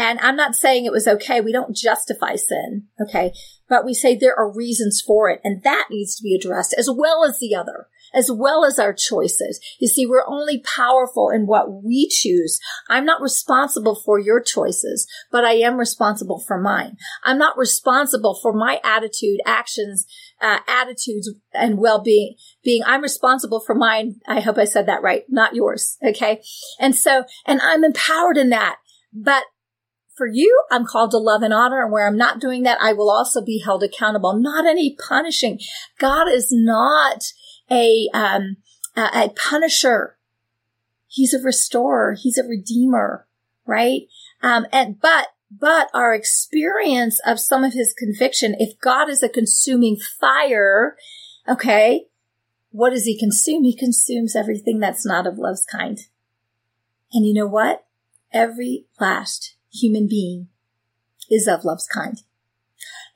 and 0.00 0.18
i'm 0.20 0.36
not 0.36 0.56
saying 0.56 0.84
it 0.84 0.92
was 0.92 1.06
okay 1.06 1.40
we 1.40 1.52
don't 1.52 1.76
justify 1.76 2.34
sin 2.34 2.84
okay 3.00 3.32
but 3.68 3.84
we 3.84 3.94
say 3.94 4.16
there 4.16 4.36
are 4.36 4.52
reasons 4.52 5.02
for 5.06 5.30
it 5.30 5.40
and 5.44 5.62
that 5.62 5.86
needs 5.90 6.16
to 6.16 6.22
be 6.22 6.34
addressed 6.34 6.74
as 6.76 6.90
well 6.90 7.24
as 7.24 7.38
the 7.38 7.54
other 7.54 7.86
as 8.12 8.30
well 8.30 8.64
as 8.64 8.78
our 8.78 8.92
choices. 8.92 9.60
You 9.78 9.88
see, 9.88 10.06
we're 10.06 10.26
only 10.26 10.58
powerful 10.60 11.30
in 11.30 11.46
what 11.46 11.82
we 11.84 12.08
choose. 12.08 12.58
I'm 12.88 13.04
not 13.04 13.20
responsible 13.20 13.94
for 13.94 14.18
your 14.18 14.42
choices, 14.42 15.06
but 15.30 15.44
I 15.44 15.52
am 15.54 15.76
responsible 15.76 16.42
for 16.46 16.60
mine. 16.60 16.96
I'm 17.24 17.38
not 17.38 17.56
responsible 17.56 18.38
for 18.40 18.52
my 18.52 18.80
attitude, 18.82 19.40
actions, 19.46 20.06
uh, 20.40 20.58
attitudes, 20.66 21.30
and 21.52 21.78
well-being. 21.78 22.36
Being, 22.64 22.82
I'm 22.84 23.02
responsible 23.02 23.60
for 23.60 23.74
mine. 23.74 24.16
I 24.26 24.40
hope 24.40 24.58
I 24.58 24.64
said 24.64 24.86
that 24.86 25.02
right, 25.02 25.24
not 25.28 25.54
yours. 25.54 25.96
Okay. 26.04 26.40
And 26.78 26.94
so, 26.94 27.24
and 27.46 27.60
I'm 27.62 27.84
empowered 27.84 28.36
in 28.36 28.50
that. 28.50 28.76
But 29.12 29.44
for 30.20 30.26
you, 30.26 30.54
I'm 30.70 30.84
called 30.84 31.12
to 31.12 31.16
love 31.16 31.40
and 31.40 31.54
honor. 31.54 31.82
And 31.82 31.90
where 31.90 32.06
I'm 32.06 32.18
not 32.18 32.42
doing 32.42 32.64
that, 32.64 32.76
I 32.78 32.92
will 32.92 33.10
also 33.10 33.42
be 33.42 33.62
held 33.64 33.82
accountable. 33.82 34.34
Not 34.34 34.66
any 34.66 34.94
punishing. 34.94 35.60
God 35.98 36.28
is 36.28 36.48
not 36.50 37.24
a, 37.70 38.06
um, 38.12 38.58
a, 38.94 39.00
a 39.14 39.28
punisher. 39.30 40.18
He's 41.06 41.32
a 41.32 41.42
restorer. 41.42 42.16
He's 42.20 42.36
a 42.36 42.46
redeemer, 42.46 43.26
right? 43.64 44.02
Um, 44.42 44.66
and, 44.70 45.00
but, 45.00 45.28
but 45.50 45.88
our 45.94 46.12
experience 46.12 47.18
of 47.24 47.40
some 47.40 47.64
of 47.64 47.72
his 47.72 47.94
conviction, 47.96 48.54
if 48.58 48.78
God 48.78 49.08
is 49.08 49.22
a 49.22 49.28
consuming 49.30 49.96
fire, 49.96 50.98
okay, 51.48 52.08
what 52.72 52.90
does 52.90 53.06
he 53.06 53.18
consume? 53.18 53.64
He 53.64 53.74
consumes 53.74 54.36
everything 54.36 54.80
that's 54.80 55.06
not 55.06 55.26
of 55.26 55.38
love's 55.38 55.64
kind. 55.64 55.98
And 57.10 57.26
you 57.26 57.32
know 57.32 57.46
what? 57.46 57.86
Every 58.34 58.84
last 59.00 59.56
human 59.72 60.08
being 60.08 60.48
is 61.30 61.46
of 61.46 61.64
love's 61.64 61.86
kind. 61.86 62.22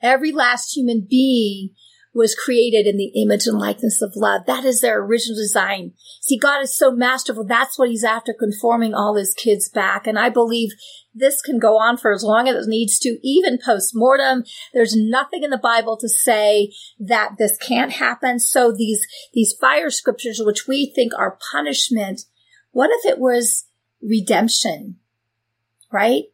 Every 0.01 0.31
last 0.31 0.75
human 0.75 1.07
being 1.09 1.71
was 2.15 2.33
created 2.33 2.87
in 2.87 2.95
the 2.95 3.11
image 3.21 3.45
and 3.45 3.59
likeness 3.59 4.01
of 4.01 4.13
love. 4.15 4.45
That 4.47 4.63
is 4.63 4.79
their 4.79 4.99
original 4.99 5.37
design. 5.37 5.91
See, 6.21 6.37
God 6.37 6.61
is 6.61 6.75
so 6.75 6.91
masterful. 6.91 7.45
That's 7.45 7.77
what 7.77 7.89
he's 7.89 8.05
after 8.05 8.33
conforming 8.33 8.93
all 8.93 9.17
his 9.17 9.33
kids 9.33 9.67
back. 9.67 10.07
And 10.07 10.17
I 10.17 10.29
believe 10.29 10.69
this 11.13 11.41
can 11.41 11.59
go 11.59 11.77
on 11.77 11.97
for 11.97 12.13
as 12.13 12.23
long 12.23 12.47
as 12.47 12.65
it 12.65 12.69
needs 12.69 12.97
to, 12.99 13.19
even 13.21 13.59
post 13.63 13.91
mortem. 13.93 14.45
There's 14.73 14.95
nothing 14.95 15.43
in 15.43 15.49
the 15.49 15.57
Bible 15.57 15.97
to 15.97 16.07
say 16.07 16.71
that 16.99 17.31
this 17.37 17.57
can't 17.57 17.91
happen. 17.91 18.39
So 18.39 18.71
these, 18.71 19.05
these 19.33 19.53
fire 19.59 19.89
scriptures, 19.89 20.41
which 20.41 20.67
we 20.67 20.93
think 20.95 21.11
are 21.17 21.37
punishment, 21.51 22.21
what 22.71 22.91
if 22.93 23.05
it 23.05 23.19
was 23.19 23.65
redemption? 24.01 24.99
Right? 25.91 26.25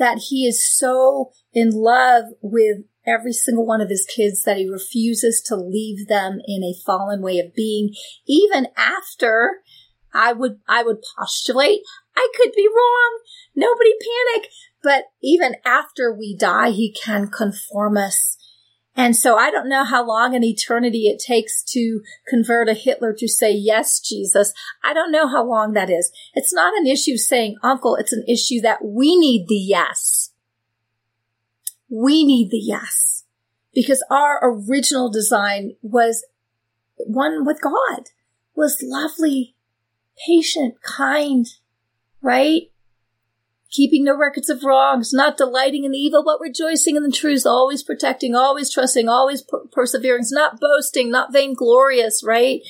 That 0.00 0.18
he 0.30 0.46
is 0.46 0.68
so 0.68 1.30
in 1.52 1.70
love 1.70 2.24
with 2.42 2.78
every 3.06 3.32
single 3.32 3.64
one 3.64 3.80
of 3.80 3.88
his 3.88 4.04
kids 4.04 4.42
that 4.42 4.56
he 4.56 4.68
refuses 4.68 5.40
to 5.46 5.54
leave 5.54 6.08
them 6.08 6.40
in 6.44 6.64
a 6.64 6.74
fallen 6.84 7.22
way 7.22 7.38
of 7.38 7.54
being, 7.54 7.94
even 8.26 8.66
after 8.76 9.60
I 10.12 10.32
would, 10.32 10.58
I 10.68 10.82
would 10.82 10.98
postulate 11.16 11.82
I 12.20 12.28
could 12.36 12.52
be 12.54 12.68
wrong. 12.68 13.20
Nobody 13.54 13.92
panic. 13.92 14.50
But 14.82 15.04
even 15.22 15.56
after 15.64 16.12
we 16.12 16.36
die, 16.36 16.70
he 16.70 16.92
can 16.92 17.28
conform 17.28 17.96
us. 17.96 18.36
And 18.96 19.16
so 19.16 19.36
I 19.36 19.50
don't 19.50 19.68
know 19.68 19.84
how 19.84 20.04
long 20.04 20.34
an 20.34 20.44
eternity 20.44 21.06
it 21.06 21.22
takes 21.24 21.62
to 21.72 22.00
convert 22.26 22.68
a 22.68 22.74
Hitler 22.74 23.14
to 23.18 23.28
say, 23.28 23.52
yes, 23.52 24.00
Jesus. 24.00 24.52
I 24.82 24.92
don't 24.92 25.12
know 25.12 25.28
how 25.28 25.44
long 25.44 25.72
that 25.72 25.90
is. 25.90 26.10
It's 26.34 26.52
not 26.52 26.74
an 26.76 26.86
issue 26.86 27.16
saying 27.16 27.56
uncle. 27.62 27.96
It's 27.96 28.12
an 28.12 28.24
issue 28.28 28.60
that 28.62 28.84
we 28.84 29.16
need 29.16 29.46
the 29.48 29.56
yes. 29.56 30.30
We 31.88 32.24
need 32.24 32.50
the 32.50 32.58
yes 32.58 33.24
because 33.74 34.04
our 34.10 34.40
original 34.42 35.10
design 35.10 35.76
was 35.82 36.26
one 36.96 37.44
with 37.44 37.60
God, 37.62 38.10
was 38.54 38.82
lovely, 38.82 39.54
patient, 40.26 40.74
kind, 40.82 41.46
right? 42.20 42.70
Keeping 43.70 44.04
no 44.04 44.16
records 44.16 44.50
of 44.50 44.64
wrongs, 44.64 45.12
not 45.12 45.36
delighting 45.36 45.84
in 45.84 45.92
the 45.92 45.98
evil, 45.98 46.24
but 46.24 46.40
rejoicing 46.40 46.96
in 46.96 47.02
the 47.02 47.12
truth, 47.12 47.46
always 47.46 47.82
protecting, 47.82 48.34
always 48.34 48.72
trusting, 48.72 49.08
always 49.08 49.42
per- 49.42 49.66
persevering, 49.70 50.24
not 50.32 50.58
boasting, 50.58 51.10
not 51.10 51.32
vainglorious, 51.32 52.22
right? 52.24 52.62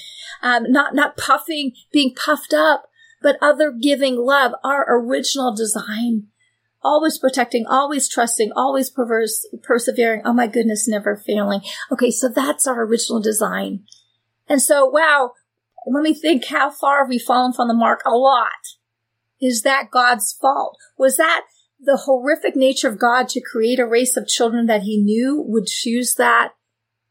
Um, 0.43 0.65
not, 0.71 0.95
not 0.95 1.17
puffing, 1.17 1.73
being 1.91 2.15
puffed 2.15 2.53
up, 2.53 2.85
but 3.23 3.39
other 3.41 3.73
giving 3.73 4.17
love, 4.17 4.53
our 4.63 4.85
original 4.89 5.55
design 5.55 6.29
always 6.83 7.19
protecting, 7.19 7.67
always 7.67 8.09
trusting, 8.09 8.53
always 8.57 8.91
perverse, 8.91 9.47
persevering. 9.63 10.23
Oh 10.25 10.33
my 10.33 10.47
goodness, 10.47 10.89
never 10.89 11.17
failing. 11.17 11.61
Okay, 11.93 12.11
so 12.11 12.29
that's 12.29 12.67
our 12.67 12.83
original 12.85 13.21
design. 13.21 13.85
And 14.49 14.61
so, 14.61 14.87
wow, 14.87 15.33
let 15.87 16.03
me 16.03 16.15
think 16.15 16.47
how 16.47 16.71
far 16.71 17.01
have 17.01 17.09
we 17.09 17.19
fallen 17.19 17.53
from 17.53 17.69
the 17.69 17.75
mark? 17.75 18.03
A 18.05 18.11
lot. 18.11 18.77
Is 19.41 19.63
that 19.63 19.91
God's 19.91 20.33
fault? 20.33 20.77
Was 20.99 21.17
that 21.17 21.43
the 21.81 22.03
horrific 22.05 22.55
nature 22.55 22.89
of 22.89 22.99
God 22.99 23.29
to 23.31 23.41
create 23.41 23.79
a 23.79 23.87
race 23.87 24.17
of 24.17 24.29
children 24.29 24.67
that 24.67 24.83
he 24.83 25.01
knew 25.01 25.43
would 25.47 25.67
choose 25.67 26.15
that, 26.17 26.53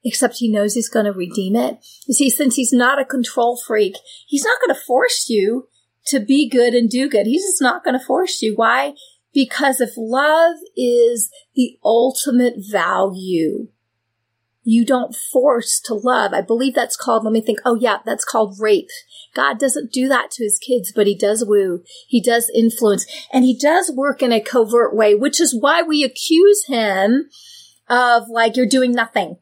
except 0.04 0.38
he 0.38 0.52
knows 0.52 0.76
he's 0.76 0.90
going 0.90 1.06
to 1.06 1.12
redeem 1.12 1.56
it? 1.56 1.80
You 2.08 2.14
see, 2.14 2.30
since 2.30 2.56
he's 2.56 2.74
not 2.74 3.02
a 3.02 3.06
control 3.06 3.60
freak, 3.66 3.96
he's 4.28 4.46
not 4.46 4.60
going 4.62 4.76
to 4.76 4.86
force 4.86 5.28
you 5.30 5.68
to 6.08 6.20
be 6.20 6.48
good 6.48 6.74
and 6.74 6.90
do 6.90 7.10
good. 7.10 7.26
He's 7.26 7.44
just 7.44 7.62
not 7.62 7.84
going 7.84 7.98
to 7.98 8.06
force 8.06 8.42
you. 8.42 8.54
Why? 8.56 8.94
Because 9.34 9.80
if 9.80 9.92
love 9.98 10.56
is 10.76 11.30
the 11.56 11.78
ultimate 11.84 12.56
value, 12.58 13.68
You 14.64 14.86
don't 14.86 15.16
force 15.16 15.80
to 15.86 15.94
love. 15.94 16.34
I 16.34 16.42
believe 16.42 16.76
that's 16.76 16.98
called, 16.98 17.24
let 17.24 17.34
me 17.34 17.42
think, 17.42 17.60
oh 17.66 17.76
yeah, 17.76 18.00
that's 18.06 18.26
called 18.26 18.58
rape. 18.60 18.90
God 19.34 19.58
doesn't 19.58 19.92
do 19.92 20.08
that 20.10 20.32
to 20.32 20.44
his 20.44 20.60
kids, 20.60 20.92
but 20.94 21.08
he 21.08 21.16
does 21.16 21.46
woo. 21.46 21.84
He 22.08 22.22
does 22.22 22.52
influence 22.54 23.06
and 23.32 23.46
he 23.46 23.58
does 23.58 23.92
work 23.96 24.22
in 24.22 24.32
a 24.32 24.42
covert 24.42 24.96
way, 24.96 25.16
which 25.16 25.40
is 25.40 25.56
why 25.58 25.82
we 25.82 26.04
accuse 26.04 26.66
him 26.68 27.30
of 27.88 28.24
like, 28.30 28.58
you're 28.58 28.66
doing 28.66 28.92
nothing. 28.92 29.38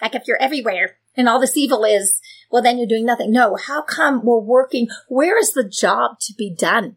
Like 0.00 0.14
if 0.14 0.24
you're 0.26 0.40
everywhere 0.40 0.96
and 1.16 1.28
all 1.28 1.40
this 1.40 1.56
evil 1.56 1.84
is, 1.84 2.20
well, 2.50 2.62
then 2.62 2.78
you're 2.78 2.86
doing 2.86 3.06
nothing. 3.06 3.32
No, 3.32 3.56
how 3.56 3.82
come 3.82 4.24
we're 4.24 4.38
working? 4.38 4.88
Where 5.08 5.38
is 5.38 5.54
the 5.54 5.68
job 5.68 6.20
to 6.20 6.34
be 6.36 6.54
done? 6.54 6.96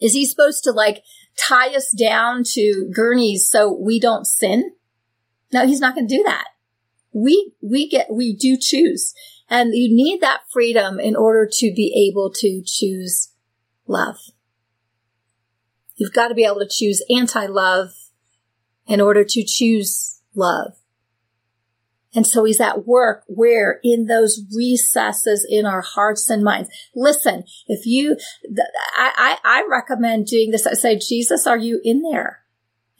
Is 0.00 0.12
he 0.12 0.26
supposed 0.26 0.64
to 0.64 0.72
like 0.72 1.02
tie 1.36 1.74
us 1.74 1.90
down 1.90 2.44
to 2.52 2.90
gurneys 2.94 3.48
so 3.48 3.72
we 3.72 3.98
don't 3.98 4.26
sin? 4.26 4.72
No, 5.52 5.66
he's 5.66 5.80
not 5.80 5.94
going 5.94 6.06
to 6.06 6.16
do 6.16 6.22
that. 6.24 6.46
We, 7.12 7.54
we 7.60 7.88
get, 7.88 8.08
we 8.12 8.34
do 8.34 8.56
choose. 8.56 9.14
And 9.48 9.74
you 9.74 9.94
need 9.94 10.20
that 10.20 10.42
freedom 10.52 11.00
in 11.00 11.16
order 11.16 11.48
to 11.50 11.72
be 11.74 12.08
able 12.08 12.30
to 12.34 12.62
choose 12.64 13.32
love. 13.86 14.16
You've 15.96 16.12
got 16.12 16.28
to 16.28 16.34
be 16.34 16.44
able 16.44 16.60
to 16.60 16.68
choose 16.70 17.04
anti-love 17.10 17.88
in 18.86 19.00
order 19.00 19.24
to 19.24 19.44
choose 19.44 20.20
love. 20.34 20.74
And 22.14 22.26
so 22.26 22.44
he's 22.44 22.60
at 22.60 22.86
work 22.86 23.24
where 23.26 23.80
in 23.84 24.06
those 24.06 24.40
recesses 24.56 25.46
in 25.48 25.66
our 25.66 25.80
hearts 25.80 26.30
and 26.30 26.42
minds. 26.42 26.68
Listen, 26.94 27.44
if 27.66 27.86
you, 27.86 28.16
I, 28.96 29.12
I, 29.16 29.38
I 29.44 29.66
recommend 29.70 30.26
doing 30.26 30.50
this. 30.50 30.66
I 30.66 30.74
say, 30.74 30.98
Jesus, 30.98 31.46
are 31.46 31.58
you 31.58 31.80
in 31.84 32.02
there? 32.02 32.40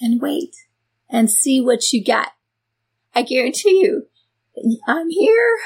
And 0.01 0.21
wait 0.21 0.55
and 1.09 1.31
see 1.31 1.61
what 1.61 1.93
you 1.93 2.05
get. 2.05 2.29
I 3.14 3.23
guarantee 3.23 3.81
you, 3.83 4.07
I'm 4.87 5.11
here. 5.11 5.59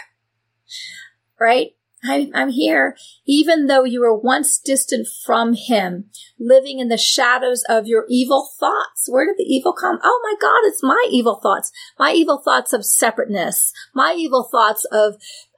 Right? 1.40 1.72
I, 2.07 2.30
I'm 2.35 2.50
here, 2.50 2.96
even 3.26 3.66
though 3.66 3.85
you 3.85 4.00
were 4.00 4.14
once 4.14 4.59
distant 4.59 5.09
from 5.24 5.54
him, 5.54 6.11
living 6.38 6.78
in 6.78 6.88
the 6.88 6.98
shadows 6.98 7.64
of 7.66 7.87
your 7.87 8.04
evil 8.11 8.46
thoughts. 8.61 9.09
Where 9.09 9.24
did 9.24 9.38
the 9.38 9.50
evil 9.50 9.72
come? 9.72 9.98
Oh 10.02 10.20
my 10.22 10.35
God, 10.38 10.61
it's 10.64 10.83
my 10.83 11.07
evil 11.11 11.40
thoughts. 11.42 11.72
My 11.98 12.12
evil 12.12 12.42
thoughts 12.44 12.74
of 12.74 12.85
separateness. 12.85 13.72
My 13.94 14.14
evil 14.16 14.46
thoughts 14.50 14.85
of 14.92 15.16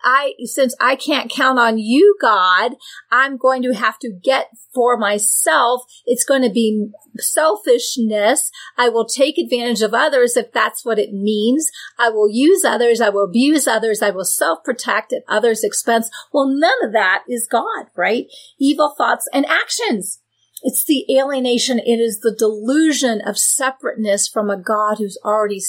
I, 0.08 0.34
since 0.44 0.76
I 0.80 0.94
can't 0.94 1.28
count 1.28 1.58
on 1.58 1.78
you, 1.78 2.16
God, 2.20 2.76
I'm 3.10 3.36
going 3.36 3.60
to 3.62 3.72
have 3.72 3.98
to 3.98 4.12
get 4.12 4.50
for 4.72 4.96
myself. 4.96 5.82
It's 6.06 6.24
going 6.24 6.42
to 6.42 6.50
be 6.50 6.90
selfishness. 7.16 8.52
I 8.78 8.88
will 8.88 9.04
take 9.04 9.36
advantage 9.36 9.82
of 9.82 9.92
others 9.92 10.36
if 10.36 10.52
that's 10.52 10.84
what 10.84 11.00
it 11.00 11.12
means. 11.12 11.72
I 11.98 12.10
will 12.10 12.30
use 12.30 12.64
others. 12.64 13.00
I 13.00 13.08
will 13.08 13.24
abuse 13.24 13.66
others. 13.66 14.00
I 14.00 14.10
will 14.10 14.24
self 14.24 14.62
protect 14.62 15.12
at 15.12 15.24
others' 15.26 15.64
expense. 15.64 16.08
Well, 16.32 16.46
none 16.46 16.84
of 16.84 16.92
that 16.92 17.24
is 17.28 17.48
God, 17.50 17.86
right? 17.96 18.26
Evil 18.60 18.94
thoughts 18.96 19.28
and 19.32 19.44
actions. 19.46 20.20
It's 20.62 20.84
the 20.84 21.04
alienation. 21.18 21.80
It 21.80 21.98
is 21.98 22.20
the 22.20 22.34
delusion 22.34 23.20
of 23.26 23.36
separateness 23.36 24.28
from 24.28 24.50
a 24.50 24.56
God 24.56 24.98
who's 24.98 25.18
already 25.24 25.60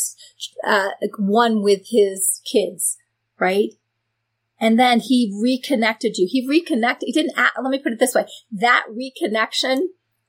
uh, 0.63 0.89
one 1.17 1.63
with 1.63 1.87
his 1.89 2.39
kids, 2.45 2.97
right? 3.39 3.71
And 4.59 4.79
then 4.79 4.99
he 4.99 5.37
reconnected 5.41 6.17
you. 6.17 6.27
He 6.29 6.47
reconnected. 6.47 7.07
He 7.07 7.13
didn't. 7.13 7.37
Let 7.37 7.69
me 7.69 7.79
put 7.79 7.93
it 7.93 7.99
this 7.99 8.15
way: 8.15 8.25
that 8.51 8.85
reconnection. 8.89 9.79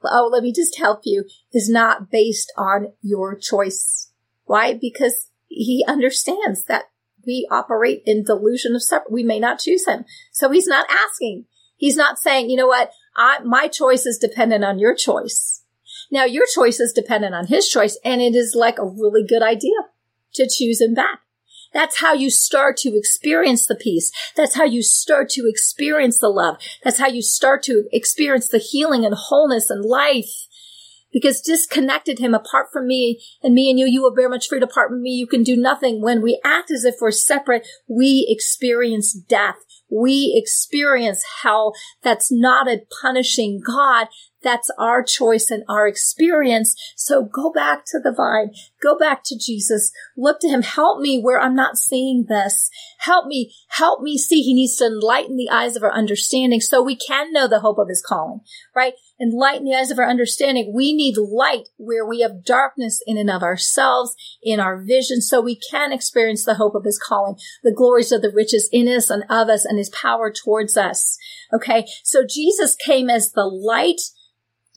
Oh, 0.05 0.29
let 0.33 0.43
me 0.43 0.53
just 0.53 0.79
help 0.79 1.01
you. 1.05 1.25
Is 1.53 1.69
not 1.69 2.11
based 2.11 2.53
on 2.57 2.93
your 3.03 3.37
choice. 3.37 4.11
Why? 4.45 4.75
Because 4.75 5.31
he 5.47 5.85
understands 5.89 6.65
that 6.65 6.85
we 7.27 7.49
operate 7.51 8.03
in 8.07 8.25
delusion 8.25 8.75
of 8.75 8.83
separate. 8.83 9.13
We 9.13 9.23
may 9.23 9.41
not 9.41 9.59
choose 9.59 9.87
him, 9.87 10.05
so 10.33 10.51
he's 10.51 10.67
not 10.67 10.87
asking. 10.91 11.47
He's 11.77 11.97
not 11.97 12.19
saying, 12.19 12.51
you 12.51 12.57
know 12.57 12.67
what? 12.67 12.91
I, 13.17 13.39
my 13.45 13.69
choice 13.69 14.05
is 14.05 14.19
dependent 14.19 14.65
on 14.65 14.79
your 14.79 14.95
choice. 14.95 15.63
Now 16.11 16.25
your 16.25 16.45
choice 16.53 16.81
is 16.81 16.93
dependent 16.93 17.35
on 17.35 17.47
his 17.47 17.69
choice, 17.69 17.99
and 18.05 18.21
it 18.21 18.35
is 18.35 18.55
like 18.57 18.79
a 18.79 18.87
really 18.87 19.25
good 19.27 19.43
idea 19.43 19.77
to 20.35 20.49
choose 20.49 20.81
him 20.81 20.95
back. 20.95 21.21
That's 21.73 22.01
how 22.01 22.15
you 22.15 22.31
start 22.31 22.77
to 22.79 22.97
experience 22.97 23.67
the 23.67 23.75
peace. 23.75 24.11
That's 24.37 24.57
how 24.57 24.65
you 24.65 24.83
start 24.83 25.29
to 25.31 25.47
experience 25.47 26.19
the 26.19 26.29
love. 26.29 26.57
That's 26.83 26.99
how 26.99 27.09
you 27.09 27.23
start 27.23 27.63
to 27.65 27.85
experience 27.93 28.49
the 28.49 28.59
healing 28.59 29.05
and 29.05 29.15
wholeness 29.15 29.71
and 29.71 29.85
life. 29.85 30.47
Because 31.11 31.41
disconnected 31.41 32.19
him 32.19 32.35
apart 32.35 32.67
from 32.71 32.87
me 32.87 33.23
and 33.43 33.55
me 33.55 33.71
and 33.71 33.79
you, 33.79 33.87
you 33.87 34.03
will 34.03 34.15
bear 34.15 34.29
much 34.29 34.47
fruit 34.47 34.63
apart 34.63 34.91
from 34.91 35.03
me. 35.03 35.11
You 35.11 35.27
can 35.27 35.43
do 35.43 35.57
nothing. 35.57 36.03
When 36.03 36.21
we 36.21 36.39
act 36.45 36.71
as 36.71 36.85
if 36.85 36.97
we're 37.01 37.13
separate, 37.13 37.67
we 37.89 38.27
experience 38.29 39.15
death. 39.15 39.57
We 39.91 40.35
experience 40.37 41.25
hell. 41.43 41.73
That's 42.03 42.31
not 42.31 42.69
a 42.69 42.83
punishing 43.01 43.63
God. 43.65 44.09
That's 44.43 44.71
our 44.79 45.03
choice 45.03 45.51
and 45.51 45.65
our 45.69 45.87
experience. 45.87 46.77
So 46.97 47.25
go 47.25 47.51
back 47.51 47.85
to 47.87 47.99
the 47.99 48.13
vine. 48.13 48.53
Go 48.83 48.97
back 48.97 49.23
to 49.25 49.39
Jesus. 49.39 49.93
Look 50.17 50.41
to 50.41 50.49
him. 50.49 50.63
Help 50.63 51.01
me 51.01 51.21
where 51.21 51.41
I'm 51.41 51.57
not 51.57 51.77
seeing 51.77 52.27
this. 52.29 52.71
Help 52.99 53.27
me. 53.27 53.53
Help 53.69 54.03
me 54.03 54.17
see. 54.17 54.43
He 54.43 54.55
needs 54.55 54.77
to 54.77 54.87
enlighten 54.87 55.37
the 55.37 55.51
eyes 55.51 55.77
of 55.77 55.83
our 55.83 55.93
understanding 55.93 56.61
so 56.61 56.83
we 56.83 56.97
can 56.97 57.33
know 57.33 57.49
the 57.49 57.61
hope 57.61 57.79
of 57.79 57.89
his 57.89 58.05
calling, 58.07 58.41
right? 58.75 58.95
Enlighten 59.21 59.65
the 59.65 59.75
eyes 59.75 59.91
of 59.91 59.99
our 59.99 60.09
understanding. 60.09 60.73
We 60.75 60.93
need 60.93 61.17
light 61.17 61.69
where 61.77 62.07
we 62.07 62.21
have 62.21 62.45
darkness 62.45 63.03
in 63.07 63.19
and 63.19 63.31
of 63.31 63.43
ourselves, 63.43 64.15
in 64.43 64.61
our 64.61 64.77
vision, 64.81 65.21
so 65.21 65.41
we 65.41 65.59
can 65.71 65.93
experience 65.93 66.45
the 66.45 66.55
hope 66.55 66.75
of 66.75 66.85
his 66.85 66.99
calling, 66.99 67.37
the 67.63 67.75
glories 67.75 68.13
of 68.13 68.23
the 68.23 68.33
riches 68.33 68.69
in 68.73 68.87
us 68.89 69.11
and 69.11 69.25
of 69.29 69.49
us 69.49 69.65
and 69.65 69.79
his 69.79 69.91
power 69.91 70.33
towards 70.33 70.77
us. 70.77 71.19
Okay. 71.53 71.87
So 72.05 72.25
Jesus 72.29 72.77
came 72.77 73.11
as 73.11 73.33
the 73.33 73.45
light 73.45 74.01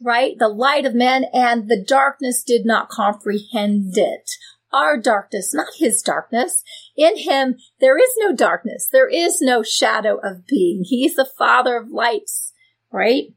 right? 0.03 0.37
The 0.37 0.47
light 0.47 0.85
of 0.85 0.95
men 0.95 1.25
and 1.33 1.69
the 1.69 1.83
darkness 1.87 2.43
did 2.43 2.65
not 2.65 2.89
comprehend 2.89 3.97
it. 3.97 4.31
Our 4.73 4.97
darkness, 4.97 5.53
not 5.53 5.67
his 5.77 6.01
darkness. 6.01 6.63
In 6.95 7.17
him, 7.17 7.57
there 7.79 7.97
is 7.97 8.09
no 8.17 8.33
darkness. 8.33 8.87
There 8.91 9.09
is 9.09 9.41
no 9.41 9.63
shadow 9.63 10.17
of 10.23 10.47
being. 10.47 10.83
He's 10.85 11.15
the 11.15 11.29
father 11.37 11.77
of 11.77 11.89
lights, 11.89 12.53
right? 12.91 13.33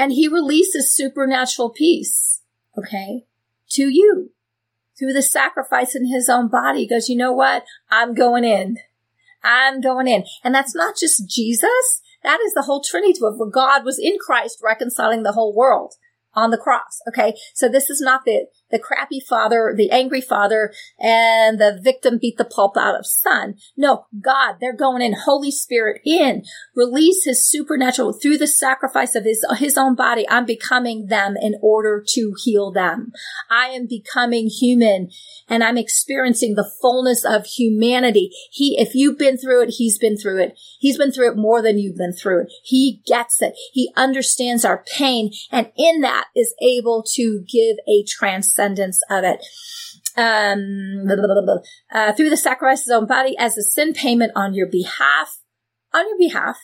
And 0.00 0.12
he 0.12 0.28
releases 0.28 0.96
supernatural 0.96 1.68
peace, 1.68 2.40
okay, 2.74 3.26
to 3.72 3.90
you 3.90 4.30
through 4.98 5.12
the 5.12 5.20
sacrifice 5.20 5.94
in 5.94 6.06
his 6.06 6.26
own 6.26 6.48
body. 6.48 6.80
He 6.80 6.88
goes, 6.88 7.10
you 7.10 7.18
know 7.18 7.34
what? 7.34 7.64
I'm 7.90 8.14
going 8.14 8.42
in. 8.42 8.78
I'm 9.44 9.82
going 9.82 10.08
in. 10.08 10.24
And 10.42 10.54
that's 10.54 10.74
not 10.74 10.94
just 10.98 11.28
Jesus. 11.28 12.00
That 12.22 12.40
is 12.40 12.54
the 12.54 12.62
whole 12.62 12.82
Trinity 12.82 13.20
of 13.22 13.36
where 13.36 13.50
God 13.50 13.84
was 13.84 13.98
in 13.98 14.16
Christ 14.18 14.62
reconciling 14.64 15.22
the 15.22 15.32
whole 15.32 15.54
world 15.54 15.96
on 16.32 16.50
the 16.50 16.56
cross. 16.56 17.02
Okay. 17.06 17.34
So 17.52 17.68
this 17.68 17.90
is 17.90 18.00
not 18.00 18.22
the, 18.24 18.46
the 18.70 18.78
crappy 18.78 19.20
father, 19.20 19.74
the 19.76 19.90
angry 19.90 20.20
father, 20.20 20.72
and 20.98 21.60
the 21.60 21.78
victim 21.82 22.18
beat 22.20 22.36
the 22.36 22.44
pulp 22.44 22.76
out 22.76 22.98
of 22.98 23.06
son. 23.06 23.56
No, 23.76 24.06
God, 24.20 24.56
they're 24.60 24.76
going 24.76 25.02
in, 25.02 25.14
Holy 25.14 25.50
Spirit 25.50 26.00
in, 26.04 26.44
release 26.74 27.24
his 27.24 27.44
supernatural 27.44 28.12
through 28.12 28.38
the 28.38 28.46
sacrifice 28.46 29.14
of 29.14 29.24
his, 29.24 29.44
his 29.58 29.76
own 29.76 29.94
body. 29.94 30.28
I'm 30.28 30.46
becoming 30.46 31.06
them 31.06 31.36
in 31.40 31.56
order 31.62 32.04
to 32.08 32.34
heal 32.42 32.70
them. 32.70 33.12
I 33.50 33.68
am 33.68 33.86
becoming 33.86 34.48
human 34.48 35.10
and 35.48 35.64
I'm 35.64 35.76
experiencing 35.76 36.54
the 36.54 36.70
fullness 36.80 37.24
of 37.24 37.46
humanity. 37.46 38.30
He, 38.50 38.78
if 38.78 38.94
you've 38.94 39.18
been 39.18 39.36
through 39.36 39.62
it, 39.62 39.74
he's 39.78 39.98
been 39.98 40.16
through 40.16 40.42
it. 40.42 40.58
He's 40.78 40.98
been 40.98 41.12
through 41.12 41.32
it 41.32 41.36
more 41.36 41.62
than 41.62 41.78
you've 41.78 41.96
been 41.96 42.12
through 42.12 42.42
it. 42.42 42.52
He 42.62 43.02
gets 43.06 43.42
it. 43.42 43.54
He 43.72 43.92
understands 43.96 44.64
our 44.64 44.84
pain 44.96 45.32
and 45.50 45.70
in 45.76 46.02
that 46.02 46.26
is 46.36 46.54
able 46.62 47.04
to 47.14 47.44
give 47.50 47.76
a 47.88 48.04
transcendence 48.08 48.59
transcendence 48.60 49.00
of 49.10 49.24
it. 49.24 49.44
Um, 50.16 51.04
blah, 51.06 51.16
blah, 51.16 51.42
blah, 51.42 51.56
uh, 51.92 52.12
through 52.12 52.30
the 52.30 52.36
sacrifice 52.36 52.80
of 52.80 52.84
his 52.84 52.92
own 52.92 53.06
body 53.06 53.36
as 53.38 53.56
a 53.56 53.62
sin 53.62 53.92
payment 53.92 54.32
on 54.34 54.54
your 54.54 54.66
behalf, 54.66 55.38
on 55.94 56.06
your 56.08 56.18
behalf, 56.18 56.58